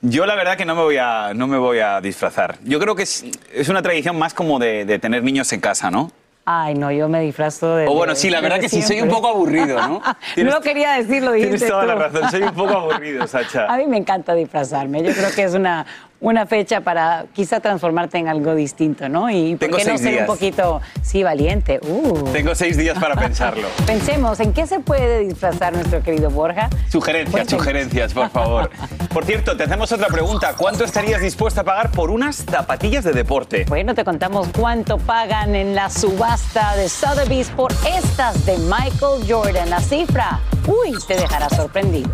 Yo 0.00 0.24
la 0.24 0.36
verdad 0.36 0.56
que 0.56 0.64
no 0.64 0.74
me 0.74 0.80
voy 0.80 0.96
a, 0.96 1.34
no 1.34 1.46
me 1.46 1.58
voy 1.58 1.80
a 1.80 2.00
disfrazar. 2.00 2.56
Yo 2.64 2.80
creo 2.80 2.94
que 2.94 3.02
es, 3.02 3.26
es 3.52 3.68
una 3.68 3.82
tradición 3.82 4.18
más 4.18 4.32
como 4.32 4.58
de, 4.58 4.86
de 4.86 4.98
tener 4.98 5.22
niños 5.22 5.52
en 5.52 5.60
casa, 5.60 5.90
¿no? 5.90 6.10
Ay, 6.46 6.74
no, 6.74 6.92
yo 6.92 7.08
me 7.08 7.20
disfrazo 7.22 7.76
de. 7.76 7.86
O 7.86 7.94
bueno, 7.94 8.14
sí, 8.14 8.28
la 8.28 8.42
verdad 8.42 8.60
que 8.60 8.68
sí, 8.68 8.82
soy 8.82 9.00
un 9.00 9.08
poco 9.08 9.28
aburrido, 9.28 9.80
¿no? 9.88 10.02
no 10.36 10.60
quería 10.60 10.92
decirlo, 10.92 11.32
dijiste 11.32 11.56
Tienes 11.56 11.70
toda 11.70 11.86
la 11.86 11.94
razón, 11.94 12.30
soy 12.30 12.42
un 12.42 12.54
poco 12.54 12.76
aburrido, 12.76 13.26
Sacha. 13.26 13.66
A 13.72 13.78
mí 13.78 13.86
me 13.86 13.96
encanta 13.96 14.34
disfrazarme. 14.34 15.02
Yo 15.02 15.12
creo 15.12 15.30
que 15.34 15.44
es 15.44 15.54
una, 15.54 15.86
una 16.20 16.46
fecha 16.46 16.80
para 16.80 17.26
quizá 17.34 17.60
transformarte 17.60 18.18
en 18.18 18.28
algo 18.28 18.54
distinto, 18.54 19.08
¿no? 19.08 19.30
Y 19.30 19.56
¿por 19.56 19.76
qué 19.76 19.84
no 19.84 19.98
ser 19.98 20.20
un 20.20 20.26
poquito, 20.26 20.80
sí, 21.02 21.22
valiente? 21.22 21.80
Uh. 21.82 22.32
Tengo 22.32 22.54
seis 22.54 22.76
días 22.76 22.98
para 22.98 23.14
pensarlo. 23.14 23.68
Pensemos, 23.86 24.40
¿en 24.40 24.52
qué 24.52 24.66
se 24.66 24.80
puede 24.80 25.20
disfrazar 25.20 25.74
nuestro 25.74 26.02
querido 26.02 26.30
Borja? 26.30 26.70
Sugerencias, 26.88 27.48
sugerencias, 27.48 28.14
por 28.14 28.30
favor. 28.30 28.70
Por 29.14 29.24
cierto, 29.24 29.56
te 29.56 29.62
hacemos 29.62 29.92
otra 29.92 30.08
pregunta. 30.08 30.54
¿Cuánto 30.56 30.82
estarías 30.82 31.20
dispuesta 31.20 31.60
a 31.60 31.64
pagar 31.64 31.92
por 31.92 32.10
unas 32.10 32.34
zapatillas 32.34 33.04
de 33.04 33.12
deporte? 33.12 33.64
Bueno, 33.68 33.94
te 33.94 34.04
contamos 34.04 34.48
cuánto 34.58 34.98
pagan 34.98 35.54
en 35.54 35.76
la 35.76 35.88
subasta 35.88 36.74
de 36.74 36.88
Sotheby's 36.88 37.48
por 37.50 37.72
estas 37.96 38.44
de 38.44 38.58
Michael 38.58 39.24
Jordan. 39.28 39.70
La 39.70 39.78
cifra, 39.80 40.40
uy, 40.66 40.96
te 41.06 41.14
dejará 41.14 41.48
sorprendido. 41.48 42.10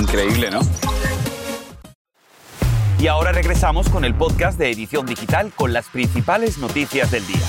Increíble, 0.00 0.50
¿no? 0.50 0.60
Y 3.00 3.06
ahora 3.06 3.30
regresamos 3.30 3.88
con 3.88 4.04
el 4.04 4.12
podcast 4.12 4.58
de 4.58 4.72
Edición 4.72 5.06
Digital 5.06 5.52
con 5.54 5.72
las 5.72 5.86
principales 5.86 6.58
noticias 6.58 7.12
del 7.12 7.24
día. 7.28 7.46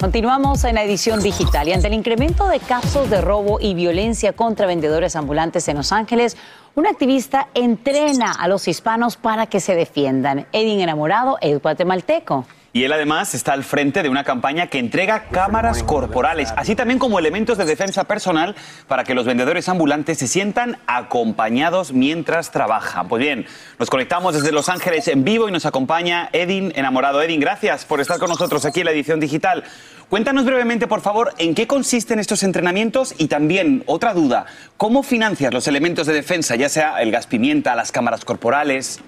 Continuamos 0.00 0.64
en 0.64 0.74
la 0.74 0.82
edición 0.82 1.22
digital 1.22 1.68
y 1.68 1.72
ante 1.72 1.86
el 1.86 1.94
incremento 1.94 2.48
de 2.48 2.58
casos 2.58 3.08
de 3.08 3.20
robo 3.20 3.60
y 3.60 3.74
violencia 3.74 4.32
contra 4.32 4.66
vendedores 4.66 5.14
ambulantes 5.14 5.68
en 5.68 5.76
Los 5.76 5.92
Ángeles, 5.92 6.36
un 6.74 6.88
activista 6.88 7.48
entrena 7.54 8.32
a 8.32 8.48
los 8.48 8.66
hispanos 8.66 9.16
para 9.16 9.46
que 9.46 9.60
se 9.60 9.76
defiendan. 9.76 10.46
Edin 10.50 10.80
Enamorado 10.80 11.38
es 11.40 11.62
guatemalteco. 11.62 12.46
Y 12.72 12.84
él 12.84 12.92
además 12.92 13.34
está 13.34 13.52
al 13.52 13.64
frente 13.64 14.04
de 14.04 14.08
una 14.08 14.22
campaña 14.22 14.68
que 14.68 14.78
entrega 14.78 15.24
cámaras 15.24 15.82
corporales, 15.82 16.54
así 16.56 16.76
también 16.76 17.00
como 17.00 17.18
elementos 17.18 17.58
de 17.58 17.64
defensa 17.64 18.04
personal 18.04 18.54
para 18.86 19.02
que 19.02 19.14
los 19.14 19.26
vendedores 19.26 19.68
ambulantes 19.68 20.18
se 20.18 20.28
sientan 20.28 20.78
acompañados 20.86 21.92
mientras 21.92 22.52
trabajan. 22.52 23.08
Pues 23.08 23.20
bien, 23.20 23.46
nos 23.80 23.90
conectamos 23.90 24.34
desde 24.34 24.52
Los 24.52 24.68
Ángeles 24.68 25.08
en 25.08 25.24
vivo 25.24 25.48
y 25.48 25.52
nos 25.52 25.66
acompaña 25.66 26.28
Edin 26.32 26.72
Enamorado. 26.76 27.20
Edin, 27.22 27.40
gracias 27.40 27.84
por 27.84 28.00
estar 28.00 28.20
con 28.20 28.28
nosotros 28.28 28.64
aquí 28.64 28.80
en 28.80 28.86
la 28.86 28.92
edición 28.92 29.18
digital. 29.18 29.64
Cuéntanos 30.08 30.44
brevemente, 30.44 30.86
por 30.86 31.00
favor, 31.00 31.34
en 31.38 31.54
qué 31.56 31.66
consisten 31.66 32.20
estos 32.20 32.42
entrenamientos 32.44 33.14
y 33.18 33.26
también, 33.28 33.82
otra 33.86 34.14
duda, 34.14 34.46
¿cómo 34.76 35.02
financias 35.02 35.52
los 35.52 35.66
elementos 35.66 36.06
de 36.06 36.12
defensa, 36.12 36.56
ya 36.56 36.68
sea 36.68 37.00
el 37.02 37.10
gas 37.10 37.26
pimienta, 37.26 37.74
las 37.74 37.92
cámaras 37.92 38.24
corporales? 38.24 39.00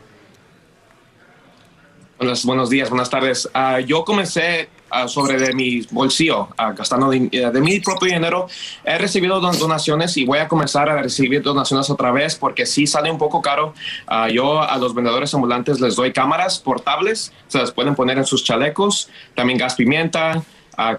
Buenos, 2.23 2.45
buenos 2.45 2.71
días, 2.71 2.89
buenas 2.89 3.11
tardes. 3.11 3.51
Ah, 3.53 3.81
yo 3.81 4.05
comencé 4.05 4.69
ah, 4.91 5.09
sobre 5.09 5.41
de 5.41 5.53
mi 5.55 5.81
bolsillo, 5.91 6.51
ah, 6.57 6.71
gastando 6.71 7.11
de, 7.11 7.19
de, 7.29 7.61
mi 7.61 7.81
propio 7.81 8.15
dinero. 8.15 8.47
He 8.85 8.97
recibido 8.97 9.41
donaciones 9.41 10.17
y 10.17 10.25
voy 10.25 10.39
a 10.39 10.47
comenzar 10.47 10.89
a 10.89 11.03
recibir 11.03 11.43
donaciones 11.43 11.91
otra 11.91 12.13
vez 12.13 12.37
porque 12.37 12.65
sí 12.65 12.87
sale 12.87 13.11
un 13.11 13.19
poco 13.19 13.43
caro. 13.43 13.75
yo 14.33 14.63
a 14.63 14.79
los 14.79 14.95
vendedores 14.95 15.35
ambulantes 15.35 15.81
les 15.81 15.97
doy 15.97 16.13
cámaras 16.13 16.61
portables, 16.61 17.33
se 17.49 17.59
las 17.59 17.73
pueden 17.73 17.97
poner 17.97 18.19
en 18.19 18.25
sus 18.25 18.45
chalecos, 18.45 19.11
también 19.35 19.59
gas 19.59 19.75
pimienta, 19.75 20.45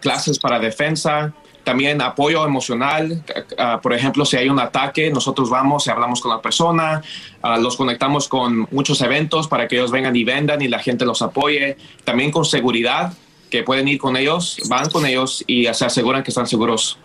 clases 0.02 0.38
para 0.38 0.60
defensa, 0.60 1.34
también 1.64 2.02
apoyo 2.02 2.46
emocional, 2.46 3.24
uh, 3.58 3.82
por 3.82 3.94
ejemplo, 3.94 4.26
si 4.26 4.38
hay 4.38 4.50
un 4.50 4.60
ataque, 4.60 5.10
nosotros 5.10 5.50
vamos 5.50 5.88
y 5.88 5.90
hablamos 5.90 6.22
con 6.22 6.32
la 6.32 6.42
persona, 6.42 7.02
uh, 7.44 7.62
los 7.62 7.78
conectamos 7.78 8.28
con 8.28 8.68
muchos 8.72 9.02
eventos 9.02 9.48
para 9.48 9.68
que 9.68 9.76
ellos 9.76 9.92
vengan 9.92 10.16
y 10.16 10.24
vendan 10.24 10.62
y 10.62 10.68
la 10.68 10.80
gente 10.80 11.06
los 11.06 11.22
apoye. 11.22 11.78
También 12.04 12.32
con 12.32 12.46
seguridad, 12.46 13.14
que 13.50 13.64
pueden 13.64 13.88
ir 13.88 14.00
con 14.00 14.18
ellos, 14.18 14.58
van 14.68 14.90
con 14.90 15.06
ellos 15.06 15.44
y 15.48 15.66
se 15.74 15.86
aseguran 15.86 16.24
que 16.24 16.32
están 16.32 16.48
seguros. 16.48 16.98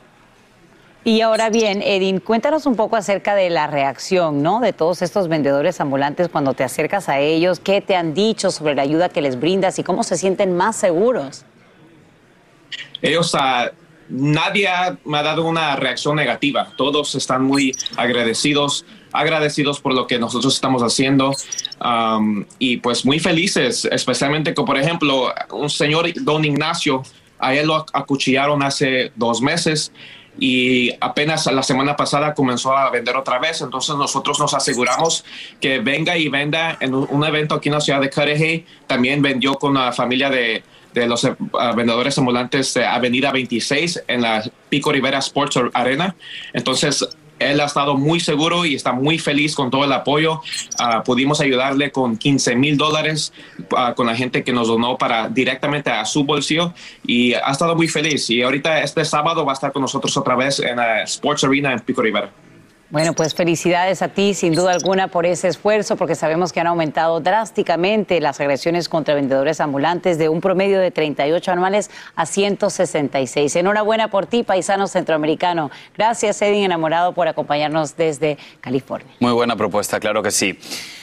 Y 1.05 1.21
ahora 1.21 1.49
bien, 1.49 1.81
Edin, 1.81 2.21
cuéntanos 2.21 2.67
un 2.67 2.75
poco 2.75 2.97
acerca 2.97 3.35
de 3.35 3.49
la 3.51 3.67
reacción, 3.67 4.43
¿no? 4.43 4.61
De 4.61 4.73
todos 4.73 5.01
estos 5.01 5.29
vendedores 5.29 5.81
ambulantes 5.81 6.29
cuando 6.29 6.55
te 6.55 6.65
acercas 6.65 7.09
a 7.09 7.19
ellos, 7.21 7.61
qué 7.61 7.81
te 7.81 7.97
han 7.97 8.13
dicho 8.13 8.51
sobre 8.51 8.75
la 8.75 8.83
ayuda 8.83 9.09
que 9.09 9.23
les 9.23 9.39
brindas 9.39 9.79
y 9.79 9.85
cómo 9.85 10.03
se 10.03 10.17
sienten 10.17 10.57
más 10.57 10.77
seguros. 10.77 11.45
Ellos 13.01 13.33
uh, 13.35 13.71
nadie 14.09 14.69
me 15.05 15.19
ha 15.19 15.23
dado 15.23 15.45
una 15.45 15.77
reacción 15.77 16.17
negativa. 16.17 16.73
Todos 16.77 17.15
están 17.15 17.45
muy 17.45 17.75
agradecidos, 17.97 18.85
agradecidos 19.13 19.81
por 19.81 19.95
lo 19.95 20.07
que 20.07 20.19
nosotros 20.19 20.55
estamos 20.55 20.83
haciendo 20.83 21.33
um, 21.81 22.45
y 22.59 22.79
pues 22.79 23.05
muy 23.05 23.19
felices, 23.19 23.87
especialmente 23.91 24.55
con, 24.55 24.65
por 24.65 24.79
ejemplo, 24.79 25.33
un 25.53 25.71
señor 25.71 26.13
don 26.23 26.45
Ignacio, 26.45 27.03
a 27.39 27.55
él 27.55 27.69
lo 27.69 27.87
acuchillaron 27.93 28.63
hace 28.63 29.13
dos 29.15 29.41
meses 29.41 29.93
y 30.41 30.93
apenas 31.01 31.47
la 31.47 31.63
semana 31.63 31.97
pasada 31.97 32.33
comenzó 32.33 32.77
a 32.77 32.91
vender 32.91 33.17
otra 33.17 33.39
vez. 33.39 33.61
Entonces 33.61 33.97
nosotros 33.97 34.39
nos 34.39 34.55
aseguramos 34.55 35.25
que 35.61 35.81
venga 35.81 36.17
y 36.17 36.29
venda 36.29 36.77
en 36.81 36.95
un, 36.95 37.25
evento 37.25 37.57
aquí 37.57 37.69
en 37.69 37.75
la 37.75 37.81
ciudad 37.81 38.01
de 38.01 38.11
Cudahy. 38.11 38.65
También 38.87 39.21
vendió 39.21 39.55
con 39.55 39.75
la 39.75 39.93
familia 39.93 40.31
de 40.31 40.63
de 40.95 41.07
los 41.07 41.25
eh, 41.25 41.35
vendedores 41.77 42.17
ambulantes 42.19 42.75
de 42.75 42.85
Avenida 42.85 43.33
26 43.33 44.05
en 44.09 44.23
la 44.23 44.43
Pico 44.69 44.93
Rivera 44.93 45.19
Sports 45.19 45.59
Arena. 45.75 46.15
Entonces, 46.53 47.07
él 47.39 47.61
ha 47.61 47.67
estado 47.67 47.97
muy 47.97 48.21
seguro 48.21 48.65
y 48.65 48.75
está 48.75 48.93
muy 48.93 49.19
feliz 49.19 49.55
con 49.55 49.71
todo 49.71 49.85
el 49.85 49.93
apoyo. 49.93 50.41
Uh, 50.81 51.03
pudimos 51.05 51.41
ayudarle 51.41 51.91
con 51.93 52.17
15 52.17 52.57
mil 52.57 52.77
dólares 52.77 53.33
uh, 53.71 53.95
con 53.95 54.07
la 54.07 54.17
gente 54.17 54.43
que 54.43 54.53
nos 54.53 54.69
donó 54.69 54.99
para 54.99 55.29
directamente 55.29 55.91
a 55.91 56.05
su 56.05 56.25
bolsillo 56.25 56.73
y 57.07 57.35
ha 57.35 57.51
estado 57.51 57.77
muy 57.77 57.89
feliz. 57.89 58.29
Y 58.31 58.43
ahorita 58.43 58.83
este 58.83 59.05
sábado 59.05 59.45
va 59.45 59.53
a 59.53 59.55
estar 59.55 59.73
con 59.73 59.83
nosotros 59.83 60.17
otra 60.17 60.35
vez 60.35 60.59
en 60.61 60.77
la 60.77 61.03
Sports 61.03 61.45
Arena 61.45 61.73
en 61.73 61.81
Pico 61.81 62.03
Rivera. 62.03 62.31
Bueno, 62.91 63.13
pues 63.13 63.35
felicidades 63.35 64.01
a 64.01 64.09
ti, 64.09 64.33
sin 64.33 64.55
duda 64.55 64.73
alguna, 64.73 65.09
por 65.09 65.27
ese 65.27 65.49
esfuerzo, 65.49 65.97
porque 65.97 66.15
sabemos 66.15 66.55
que 66.55 66.61
han 66.61 66.69
aumentado 66.69 67.21
drásticamente 67.21 68.19
las 68.19 68.41
agresiones 68.41 68.89
contra 68.89 69.15
vendedores 69.15 69.61
ambulantes 69.61 70.17
de 70.17 70.31
un 70.31 70.41
promedio 70.41 70.81
de 70.81 70.91
38 70.91 71.53
anuales 71.53 71.91
a 72.17 72.25
166. 72.25 73.57
Enhorabuena 73.57 74.09
por 74.09 74.25
ti, 74.25 74.43
paisano 74.43 74.87
centroamericano. 74.87 75.71
Gracias, 75.99 76.41
Edwin 76.41 76.65
Enamorado, 76.65 77.13
por 77.13 77.29
acompañarnos 77.29 77.95
desde 77.95 78.39
California. 78.63 79.13
Muy 79.21 79.33
buena 79.33 79.55
propuesta, 79.55 80.01
claro 80.01 80.23
que 80.23 80.31
sí. 80.31 80.59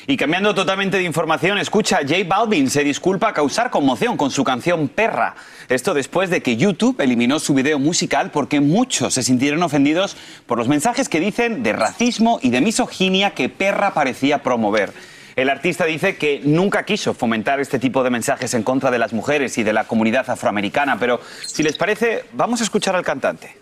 Y 0.08 0.18
cambiando 0.18 0.54
totalmente 0.54 0.98
de 0.98 1.04
información, 1.04 1.58
escucha, 1.58 2.02
J 2.08 2.18
Balvin 2.28 2.70
se 2.70 2.84
disculpa 2.84 3.30
a 3.30 3.34
causar 3.34 3.72
conmoción 3.72 4.18
con 4.18 4.30
su 4.30 4.44
canción 4.44 4.88
Perra. 4.88 5.36
Esto 5.68 5.96
después 5.96 6.30
de 6.30 6.44
que 6.44 6.58
YouTube 6.58 7.02
eliminó 7.02 7.40
su 7.40 7.56
video 7.56 7.80
musical 7.80 8.30
porque 8.30 8.60
muchos 8.60 9.16
se 9.16 9.24
sintieron 9.24 9.64
ofendidos 9.64 10.16
por 10.46 10.60
los 10.60 10.68
mensajes 10.68 11.10
que 11.10 11.20
dicen 11.20 11.64
de 11.64 11.74
racismo 11.74 12.40
y 12.44 12.52
de 12.52 12.62
misoginia 12.62 13.32
que 13.32 13.50
Perra 13.50 13.96
parecía 13.96 14.44
promover. 14.44 14.94
El 15.36 15.50
artista 15.50 15.86
dice 15.86 16.18
que 16.18 16.40
nunca 16.44 16.86
quiso 16.86 17.16
fomentar 17.16 17.60
este 17.60 17.80
tipo 17.80 18.04
de 18.04 18.12
mensajes 18.12 18.54
en 18.54 18.62
contra 18.62 18.92
de 18.92 19.00
las 19.00 19.12
mujeres 19.12 19.58
y 19.58 19.64
de 19.64 19.74
la 19.74 19.86
comunidad 19.86 20.30
afroamericana, 20.30 21.00
pero 21.00 21.20
si 21.46 21.64
les 21.64 21.78
parece, 21.78 22.26
vamos 22.34 22.62
a 22.62 22.64
escuchar 22.64 22.96
al 22.96 23.04
cantante. 23.04 23.58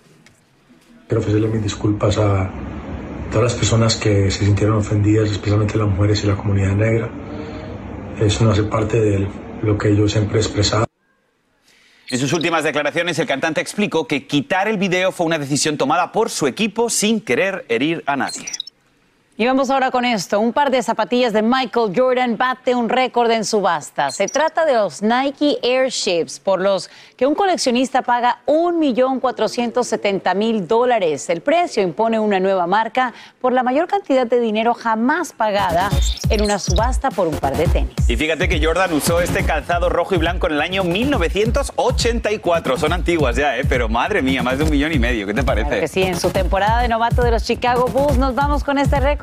Quiero 1.08 1.22
ofrecerle 1.22 1.48
mis 1.48 1.64
disculpas 1.64 2.18
a 2.18 2.52
todas 3.34 3.52
las 3.52 3.56
personas 3.56 3.96
que 3.96 4.30
se 4.30 4.46
sintieron 4.46 4.78
ofendidas, 4.78 5.32
especialmente 5.32 5.76
las 5.76 5.88
mujeres 5.88 6.24
y 6.24 6.28
la 6.28 6.36
comunidad 6.36 6.76
negra. 6.76 7.10
Eso 8.20 8.46
no 8.46 8.52
hace 8.52 8.64
parte 8.64 9.02
de 9.02 9.28
lo 9.64 9.76
que 9.76 9.96
yo 9.96 10.08
siempre 10.08 10.38
he 10.38 10.42
expresado. 10.42 10.86
En 12.10 12.20
sus 12.20 12.32
últimas 12.32 12.64
declaraciones, 12.64 13.18
el 13.18 13.26
cantante 13.26 13.60
explicó 13.60 14.08
que 14.08 14.28
quitar 14.28 14.68
el 14.68 14.78
video 14.78 15.12
fue 15.12 15.26
una 15.26 15.40
decisión 15.40 15.78
tomada 15.78 16.12
por 16.12 16.30
su 16.30 16.46
equipo 16.46 16.92
sin 16.92 17.22
querer 17.22 17.66
herir 17.70 18.04
a 18.06 18.16
nadie. 18.16 18.46
Y 19.36 19.48
vamos 19.48 19.72
ahora 19.72 19.90
con 19.90 20.06
esto. 20.06 20.40
Un 20.40 20.54
par 20.54 20.70
de 20.70 20.84
zapatillas 20.84 21.34
de 21.34 21.42
Michael 21.42 21.92
Jordan 21.96 22.38
bate 22.38 22.76
un 22.76 22.88
récord 22.88 23.32
en 23.32 23.46
subasta. 23.46 24.12
Se 24.12 24.28
trata 24.28 24.64
de 24.64 24.74
los 24.74 25.02
Nike 25.02 25.58
Airships, 25.64 26.40
por 26.40 26.62
los 26.62 26.92
que 27.18 27.26
un 27.26 27.34
coleccionista 27.34 28.04
paga 28.04 28.42
1.470.000 28.46 30.68
dólares. 30.68 31.32
El 31.32 31.42
precio 31.42 31.82
impone 31.82 32.20
una 32.20 32.40
nueva 32.40 32.68
marca 32.68 33.12
por 33.42 33.54
la 33.54 33.64
mayor 33.64 33.88
cantidad 33.88 34.28
de 34.28 34.40
dinero 34.40 34.76
jamás 34.76 35.34
pagada 35.34 35.90
en 36.30 36.44
una 36.44 36.60
subasta 36.60 37.10
por 37.10 37.28
un 37.28 37.38
par 37.38 37.58
de 37.58 37.66
tenis. 37.66 37.96
Y 38.08 38.16
fíjate 38.16 38.48
que 38.48 38.64
Jordan 38.64 38.94
usó 38.94 39.20
este 39.20 39.44
calzado 39.44 39.90
rojo 39.90 40.14
y 40.14 40.20
blanco 40.20 40.46
en 40.46 40.54
el 40.54 40.62
año 40.62 40.84
1984. 40.84 42.78
Son 42.78 42.94
antiguas 42.94 43.36
ya, 43.36 43.58
¿eh? 43.58 43.66
pero 43.68 43.90
madre 43.90 44.22
mía, 44.22 44.44
más 44.44 44.60
de 44.60 44.66
un 44.66 44.70
millón 44.70 44.92
y 44.92 45.00
medio. 45.00 45.26
¿Qué 45.26 45.34
te 45.34 45.42
parece? 45.42 45.70
Claro 45.70 45.82
que 45.82 45.88
sí, 45.88 46.04
en 46.04 46.20
su 46.20 46.30
temporada 46.30 46.84
de 46.84 46.88
novato 46.88 47.24
de 47.24 47.32
los 47.32 47.44
Chicago 47.44 47.88
Bulls 47.88 48.20
nos 48.20 48.36
vamos 48.36 48.64
con 48.64 48.78
este 48.78 49.00
récord. 49.00 49.23